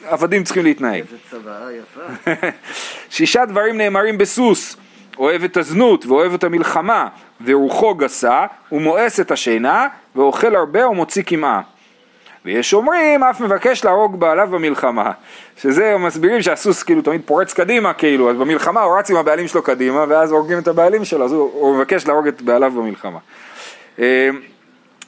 עבדים 0.03 0.43
צריכים 0.43 0.63
להתנהג. 0.63 1.01
איזה 1.01 1.17
צוואה 1.31 1.71
יפה. 1.71 2.31
שישה 3.09 3.45
דברים 3.45 3.77
נאמרים 3.77 4.17
בסוס, 4.17 4.77
אוהב 5.17 5.43
את 5.43 5.57
הזנות 5.57 6.05
ואוהב 6.05 6.33
את 6.33 6.43
המלחמה, 6.43 7.07
ורוחו 7.45 7.95
גסה, 7.95 8.45
ומואס 8.71 9.19
את 9.19 9.31
השינה, 9.31 9.87
ואוכל 10.15 10.55
הרבה 10.55 10.87
ומוציא 10.87 11.23
קמעה. 11.23 11.61
ויש 12.45 12.73
אומרים, 12.73 13.23
אף 13.23 13.41
מבקש 13.41 13.85
להרוג 13.85 14.19
בעליו 14.19 14.47
במלחמה. 14.51 15.11
שזה, 15.57 15.97
מסבירים 15.97 16.41
שהסוס 16.41 16.83
כאילו 16.83 17.01
תמיד 17.01 17.21
פורץ 17.25 17.53
קדימה 17.53 17.93
כאילו, 17.93 18.29
אז 18.29 18.37
במלחמה 18.37 18.81
הוא 18.81 18.99
רץ 18.99 19.11
עם 19.11 19.17
הבעלים 19.17 19.47
שלו 19.47 19.61
קדימה, 19.61 20.05
ואז 20.07 20.31
הורגים 20.31 20.59
את 20.59 20.67
הבעלים 20.67 21.05
שלו, 21.05 21.25
אז 21.25 21.31
הוא, 21.31 21.51
הוא 21.53 21.75
מבקש 21.75 22.07
להרוג 22.07 22.27
את 22.27 22.41
בעליו 22.41 22.71
במלחמה. 22.71 23.19
אה, 23.99 24.29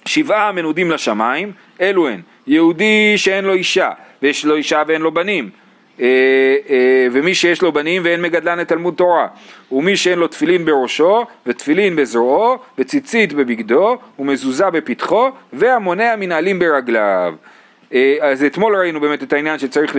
שבעה 0.05 0.49
המנודים 0.49 0.91
לשמיים, 0.91 1.51
אלו 1.81 2.07
הן, 2.07 2.21
יהודי 2.47 3.17
שאין 3.17 3.45
לו 3.45 3.53
אישה, 3.53 3.89
ויש 4.21 4.45
לו 4.45 4.55
אישה 4.55 4.83
ואין 4.87 5.01
לו 5.01 5.11
בנים, 5.11 5.49
אה, 6.01 6.05
אה, 6.69 7.07
ומי 7.11 7.35
שיש 7.35 7.61
לו 7.61 7.71
בנים 7.71 8.01
ואין 8.05 8.21
מגדלן 8.21 8.59
לתלמוד 8.59 8.93
תורה, 8.93 9.27
ומי 9.71 9.97
שאין 9.97 10.19
לו 10.19 10.27
תפילין 10.27 10.65
בראשו, 10.65 11.25
ותפילין 11.45 11.95
בזרועו, 11.95 12.57
וציצית 12.77 13.33
בבגדו, 13.33 13.97
ומזוזה 14.19 14.69
בפתחו, 14.69 15.29
והמונע 15.53 16.15
מנהלים 16.15 16.59
ברגליו. 16.59 17.33
אה, 17.93 18.15
אז 18.21 18.43
אתמול 18.43 18.75
ראינו 18.75 18.99
באמת 19.01 19.23
את 19.23 19.33
העניין 19.33 19.59
שצריך 19.59 19.95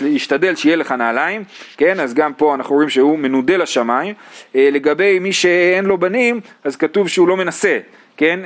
להשתדל 0.00 0.54
שיהיה 0.54 0.76
לך 0.76 0.92
נעליים, 0.92 1.44
כן, 1.76 2.00
אז 2.00 2.14
גם 2.14 2.34
פה 2.34 2.54
אנחנו 2.54 2.74
רואים 2.74 2.88
שהוא 2.88 3.18
מנודה 3.18 3.56
לשמיים. 3.56 4.14
לגבי 4.54 5.18
מי 5.18 5.32
שאין 5.32 5.84
לו 5.84 5.98
בנים, 5.98 6.40
אז 6.64 6.76
כתוב 6.76 7.08
שהוא 7.08 7.28
לא 7.28 7.36
מנסה, 7.36 7.78
כן, 8.16 8.40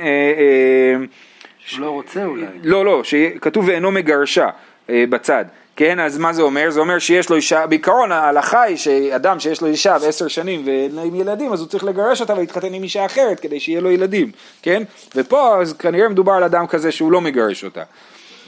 הוא 1.71 1.79
לא 1.79 1.89
רוצה 1.89 2.25
אולי. 2.25 2.45
לא, 2.63 2.85
לא, 2.85 3.03
שכתוב 3.03 3.67
ואינו 3.67 3.91
מגרשה 3.91 4.49
אה, 4.89 5.03
בצד, 5.09 5.45
כן, 5.77 5.99
אז 5.99 6.17
מה 6.17 6.33
זה 6.33 6.41
אומר? 6.41 6.69
זה 6.69 6.79
אומר 6.79 6.99
שיש 6.99 7.29
לו 7.29 7.35
אישה, 7.35 7.67
בעיקרון 7.67 8.11
ההלכה 8.11 8.61
היא 8.61 8.77
שאדם 8.77 9.39
שיש 9.39 9.61
לו 9.61 9.67
אישה 9.67 9.97
ועשר 10.01 10.27
שנים 10.27 10.63
ואין 10.65 10.95
להם 10.95 11.15
ילדים, 11.15 11.53
אז 11.53 11.59
הוא 11.59 11.67
צריך 11.67 11.83
לגרש 11.83 12.21
אותה 12.21 12.33
ולהתחתן 12.33 12.73
עם 12.73 12.83
אישה 12.83 13.05
אחרת 13.05 13.39
כדי 13.39 13.59
שיהיה 13.59 13.81
לו 13.81 13.91
ילדים, 13.91 14.31
כן? 14.61 14.83
ופה 15.15 15.61
אז 15.61 15.73
כנראה 15.73 16.09
מדובר 16.09 16.31
על 16.31 16.43
אדם 16.43 16.67
כזה 16.67 16.91
שהוא 16.91 17.11
לא 17.11 17.21
מגרש 17.21 17.63
אותה. 17.63 17.83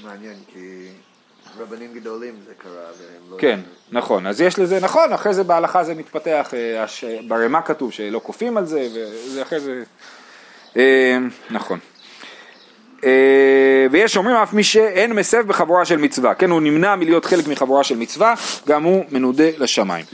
מעניין, 0.04 0.36
כי 0.54 0.88
רבנים 1.60 1.94
גדולים 1.94 2.34
זה 2.48 2.54
קרה, 2.58 2.72
והם 2.72 3.32
לא... 3.32 3.38
כן, 3.38 3.60
נכון, 3.92 4.28
אז 4.28 4.42
יש 4.42 4.60
לזה, 4.60 4.80
נכון, 4.80 5.14
אחרי 5.14 5.34
זה 5.34 5.44
בהלכה 5.44 5.84
זה 5.84 5.96
מתפתח, 5.96 6.54
אה, 6.54 6.86
ברמה 7.28 7.62
כתוב 7.62 7.92
שלא 7.92 8.22
כופים 8.24 8.58
על 8.58 8.66
זה, 8.66 8.88
וזה 8.94 9.42
אחרי 9.42 9.60
זה, 9.60 9.84
אה, 10.78 11.18
נכון. 11.50 11.80
אה, 13.06 13.12
ויש 13.92 14.18
אומרים 14.18 14.36
אף 14.36 14.54
מי 14.54 14.64
שאין 14.64 15.14
מסב 15.14 15.48
בחבורה 15.48 15.86
של 15.86 15.98
מצווה, 15.98 16.34
כן, 16.34 16.50
הוא 16.50 16.62
נמנע 16.62 16.96
מלהיות 16.96 17.26
חלק 17.26 17.48
מחבורה 17.48 17.84
של 17.84 17.98
מצווה, 17.98 18.34
גם 18.68 18.84
הוא 18.84 19.06
מנודה 19.12 19.44
לשמיים. 19.58 20.06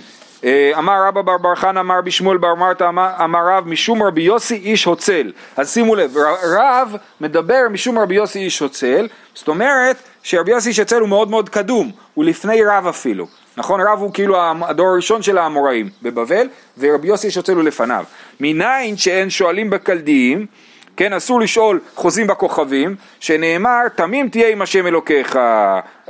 אה, 0.43 0.71
אמר 0.77 1.03
רבא 1.07 1.21
בר 1.21 1.37
בר 1.37 1.55
חנא 1.55 1.79
אמר 1.79 2.01
בשמואל 2.01 2.37
בר 2.37 2.55
מרתא 2.55 2.83
אמר- 3.19 3.47
רב 3.57 3.67
משום 3.67 4.03
רבי 4.03 4.21
יוסי 4.21 4.55
איש 4.55 4.85
הוצל 4.85 5.31
אז 5.57 5.73
שימו 5.73 5.95
לב 5.95 6.17
רב 6.57 6.95
מדבר 7.21 7.59
משום 7.71 7.99
רבי 7.99 8.15
יוסי 8.15 8.39
איש 8.39 8.59
הוצל 8.59 9.07
זאת 9.33 9.47
אומרת 9.47 9.97
שרבי 10.23 10.51
יוסי 10.51 10.69
איש 10.69 10.79
הוצל 10.79 10.99
הוא 10.99 11.09
מאוד 11.09 11.29
מאוד 11.29 11.49
קדום 11.49 11.91
הוא 12.13 12.25
לפני 12.25 12.63
רב 12.63 12.87
אפילו 12.87 13.27
נכון? 13.57 13.81
רב 13.81 13.99
הוא 13.99 14.13
כאילו 14.13 14.37
הדור 14.67 14.87
הראשון 14.87 15.21
של 15.21 15.37
האמוראים 15.37 15.89
בבבל, 16.01 16.47
ורבי 16.77 17.07
יוסי 17.07 17.27
יש 17.27 17.35
יוצא 17.35 17.53
לו 17.53 17.61
לפניו. 17.61 18.03
מניין 18.39 18.97
שאין 18.97 19.29
שואלים 19.29 19.69
בקלדיים, 19.69 20.45
כן, 20.97 21.13
אסור 21.13 21.39
לשאול 21.39 21.79
חוזים 21.95 22.27
בכוכבים, 22.27 22.95
שנאמר, 23.19 23.87
תמים 23.95 24.29
תהיה 24.29 24.49
עם 24.49 24.61
השם 24.61 24.87
אלוקיך, 24.87 25.39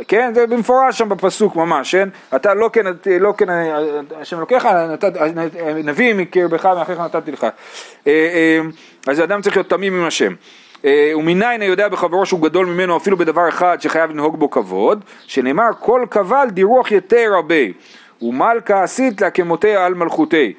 כן, 0.07 0.31
זה 0.35 0.47
במפורש 0.47 0.97
שם 0.97 1.09
בפסוק 1.09 1.55
ממש, 1.55 1.95
כן, 1.95 2.09
אתה 2.35 2.53
לא 2.53 2.69
כן, 2.73 2.85
לא 3.19 3.33
כן, 3.37 3.45
השם 4.21 4.37
אלוקיך, 4.37 4.67
נביא 5.83 6.13
מקרבך 6.13 6.65
מאחיך 6.65 6.99
נתתי 6.99 7.31
לך, 7.31 7.43
אה, 7.43 7.49
אה, 8.07 8.59
אז 9.07 9.19
האדם 9.19 9.41
צריך 9.41 9.55
להיות 9.55 9.69
תמים 9.69 9.95
עם 9.95 10.03
השם. 10.03 10.33
אה, 10.85 11.11
ומניין 11.15 11.61
היודע 11.61 11.87
בחברו 11.87 12.25
שהוא 12.25 12.41
גדול 12.41 12.65
ממנו 12.65 12.97
אפילו 12.97 13.17
בדבר 13.17 13.49
אחד 13.49 13.77
שחייב 13.81 14.11
לנהוג 14.11 14.39
בו 14.39 14.49
כבוד, 14.49 15.03
שנאמר 15.27 15.69
כל 15.79 16.05
קבל 16.09 16.47
דירוח 16.51 16.91
יתר 16.91 17.31
הרבה, 17.35 17.55
ומלכה 18.21 18.83
עשית 18.83 19.21
לה 19.21 19.29
כמותי 19.29 19.75
על 19.75 19.93
מלכותי. 19.93 20.53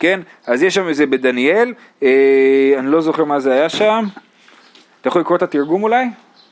כן? 0.00 0.20
אז 0.46 0.62
יש 0.62 0.74
שם 0.74 0.88
איזה 0.88 1.06
בדניאל, 1.06 1.74
אה, 2.02 2.74
אני 2.78 2.86
לא 2.86 3.00
זוכר 3.00 3.24
מה 3.24 3.40
זה 3.40 3.52
היה 3.52 3.68
שם, 3.68 4.04
אתה 5.00 5.08
יכול 5.08 5.20
לקרוא 5.20 5.36
את 5.36 5.42
התרגום 5.42 5.82
אולי? 5.82 6.04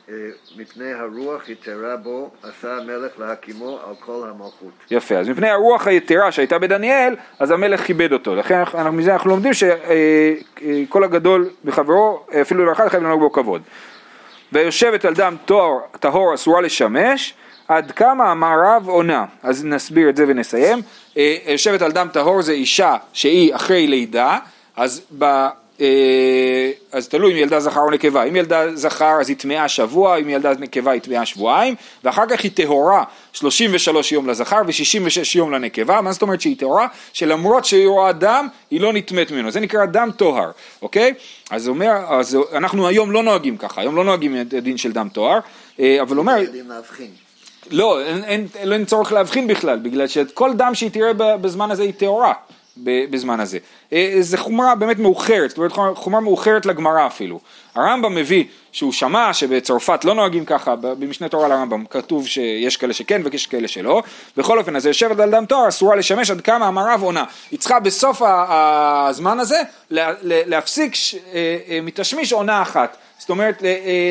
אה, 0.09 0.13
מפני 0.57 0.93
הרוח 0.93 1.49
יתרה 1.49 1.95
בו 1.95 2.29
עשה 2.43 2.77
המלך 2.77 3.19
להקימו 3.19 3.79
על 3.87 3.95
כל 3.99 4.27
המלכות. 4.29 4.71
יפה, 4.91 5.17
אז 5.17 5.29
מפני 5.29 5.49
הרוח 5.49 5.87
היתרה 5.87 6.31
שהייתה 6.31 6.59
בדניאל, 6.59 7.15
אז 7.39 7.51
המלך 7.51 7.81
כיבד 7.81 8.13
אותו. 8.13 8.35
לכן 8.35 8.55
אנחנו, 8.55 8.91
מזה 8.91 9.13
אנחנו 9.13 9.29
לומדים 9.29 9.51
שכל 9.53 11.03
הגדול 11.03 11.49
בחברו, 11.65 12.25
אפילו 12.41 12.65
לאחד 12.65 12.87
חייב 12.87 13.03
לנהוג 13.03 13.21
בו 13.21 13.31
כבוד. 13.31 13.61
ויושבת 14.53 15.05
על 15.05 15.13
דם 15.13 15.35
טהור, 15.45 15.81
טהור 15.99 16.33
אסורה 16.33 16.61
לשמש, 16.61 17.33
עד 17.67 17.91
כמה 17.91 18.31
אמר 18.31 18.55
רב 18.65 18.87
עונה. 18.87 19.25
אז 19.43 19.65
נסביר 19.65 20.09
את 20.09 20.15
זה 20.15 20.25
ונסיים. 20.27 20.79
אה, 21.17 21.35
יושבת 21.47 21.81
על 21.81 21.91
דם 21.91 22.07
טהור 22.13 22.41
זה 22.41 22.51
אישה 22.51 22.95
שהיא 23.13 23.55
אחרי 23.55 23.87
לידה, 23.87 24.37
אז 24.75 25.01
ב... 25.17 25.47
אה, 25.81 26.71
אז 26.91 27.07
תלוי 27.07 27.33
אם 27.33 27.37
ילדה 27.37 27.59
זכר 27.59 27.81
או 27.81 27.91
נקבה, 27.91 28.23
אם 28.23 28.35
ילדה 28.35 28.75
זכר 28.75 29.17
אז 29.21 29.29
היא 29.29 29.37
טמאה 29.37 29.67
שבוע, 29.67 30.17
אם 30.17 30.29
ילדה 30.29 30.53
נקבה 30.59 30.91
היא 30.91 31.01
טמאה 31.01 31.25
שבועיים, 31.25 31.75
ואחר 32.03 32.23
כך 32.29 32.43
היא 32.43 32.51
טהורה 32.51 33.03
33 33.33 34.11
יום 34.11 34.29
לזכר 34.29 34.61
ו-66 34.65 35.37
יום 35.37 35.51
לנקבה, 35.51 36.01
מה 36.01 36.11
זאת 36.11 36.21
אומרת 36.21 36.41
שהיא 36.41 36.57
טהורה? 36.57 36.87
שלמרות 37.13 37.65
שהיא 37.65 37.87
רואה 37.87 38.11
דם, 38.11 38.47
היא 38.71 38.81
לא 38.81 38.93
נטמאת 38.93 39.31
ממנו, 39.31 39.51
זה 39.51 39.59
נקרא 39.59 39.85
דם 39.85 40.09
טוהר, 40.17 40.51
אוקיי? 40.81 41.13
אז 41.49 41.67
אומר, 41.67 41.91
אז 42.09 42.37
אנחנו 42.53 42.87
היום 42.87 43.11
לא 43.11 43.23
נוהגים 43.23 43.57
ככה, 43.57 43.81
היום 43.81 43.95
לא 43.95 44.03
נוהגים 44.03 44.41
את 44.41 44.53
הדין 44.53 44.77
של 44.77 44.91
דם 44.91 45.09
טוהר, 45.13 45.39
אה, 45.79 46.01
אבל 46.01 46.17
אומר... 46.17 46.37
יודעים 46.37 46.69
להבחין. 46.69 47.26
לא, 47.71 48.01
אין, 48.01 48.23
אין, 48.23 48.47
אין, 48.55 48.73
אין 48.73 48.85
צורך 48.85 49.11
להבחין 49.11 49.47
בכלל, 49.47 49.79
בגלל 49.79 50.07
שכל 50.07 50.53
דם 50.53 50.71
שהיא 50.73 50.91
תראה 50.91 51.13
בזמן 51.13 51.71
הזה 51.71 51.83
היא 51.83 51.93
טהורה. 51.93 52.33
בזמן 52.83 53.39
הזה. 53.39 53.57
אה, 53.93 54.15
זה 54.19 54.37
חומרה 54.37 54.75
באמת 54.75 54.99
מאוחרת, 54.99 55.49
זאת 55.49 55.57
אומרת 55.57 55.71
חומרה 55.95 56.21
מאוחרת 56.21 56.65
לגמרא 56.65 57.07
אפילו. 57.07 57.39
הרמב"ם 57.75 58.15
מביא 58.15 58.43
שהוא 58.71 58.91
שמע 58.91 59.33
שבצרפת 59.33 60.05
לא 60.05 60.15
נוהגים 60.15 60.45
ככה, 60.45 60.75
במשנה 60.75 61.29
תורה 61.29 61.47
לרמב"ם 61.47 61.85
כתוב 61.89 62.27
שיש 62.27 62.77
כאלה 62.77 62.93
שכן 62.93 63.21
ויש 63.25 63.47
כאלה 63.47 63.67
שלא. 63.67 64.03
בכל 64.37 64.59
אופן, 64.59 64.75
אז 64.75 64.85
יושבת 64.85 65.19
על 65.19 65.31
דם 65.31 65.45
תואר 65.45 65.67
אסורה 65.67 65.95
לשמש 65.95 66.31
עד 66.31 66.41
כמה 66.41 66.67
אמר 66.67 66.93
רב 66.93 67.01
עונה. 67.01 67.23
היא 67.51 67.59
צריכה 67.59 67.79
בסוף 67.79 68.21
הזמן 68.27 69.39
הזה 69.39 69.61
להפסיק 70.21 70.93
אה, 70.93 71.57
אה, 71.69 71.79
מתשמיש 71.81 72.33
עונה 72.33 72.61
אחת. 72.61 72.97
זאת 73.17 73.29
אומרת 73.29 73.63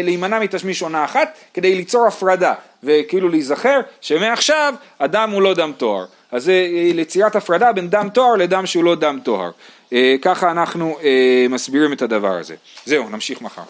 להימנע 0.04 0.38
מתשמיש 0.38 0.82
עונה 0.82 1.04
אחת 1.04 1.38
כדי 1.54 1.74
ליצור 1.74 2.06
הפרדה 2.06 2.54
וכאילו 2.82 3.28
להיזכר 3.28 3.80
שמעכשיו 4.00 4.74
הדם 5.00 5.30
הוא 5.32 5.42
לא 5.42 5.54
דם 5.54 5.72
תואר. 5.76 6.04
אז 6.32 6.44
זה 6.44 6.66
ליצירת 6.94 7.36
הפרדה 7.36 7.72
בין 7.72 7.90
דם 7.90 8.08
טוהר 8.14 8.34
לדם 8.36 8.66
שהוא 8.66 8.84
לא 8.84 8.94
דם 8.94 9.18
טוהר. 9.22 9.50
אה, 9.92 10.14
ככה 10.22 10.50
אנחנו 10.50 10.98
אה, 11.02 11.46
מסבירים 11.50 11.92
את 11.92 12.02
הדבר 12.02 12.32
הזה. 12.38 12.54
זהו, 12.84 13.08
נמשיך 13.08 13.42
מחר. 13.42 13.62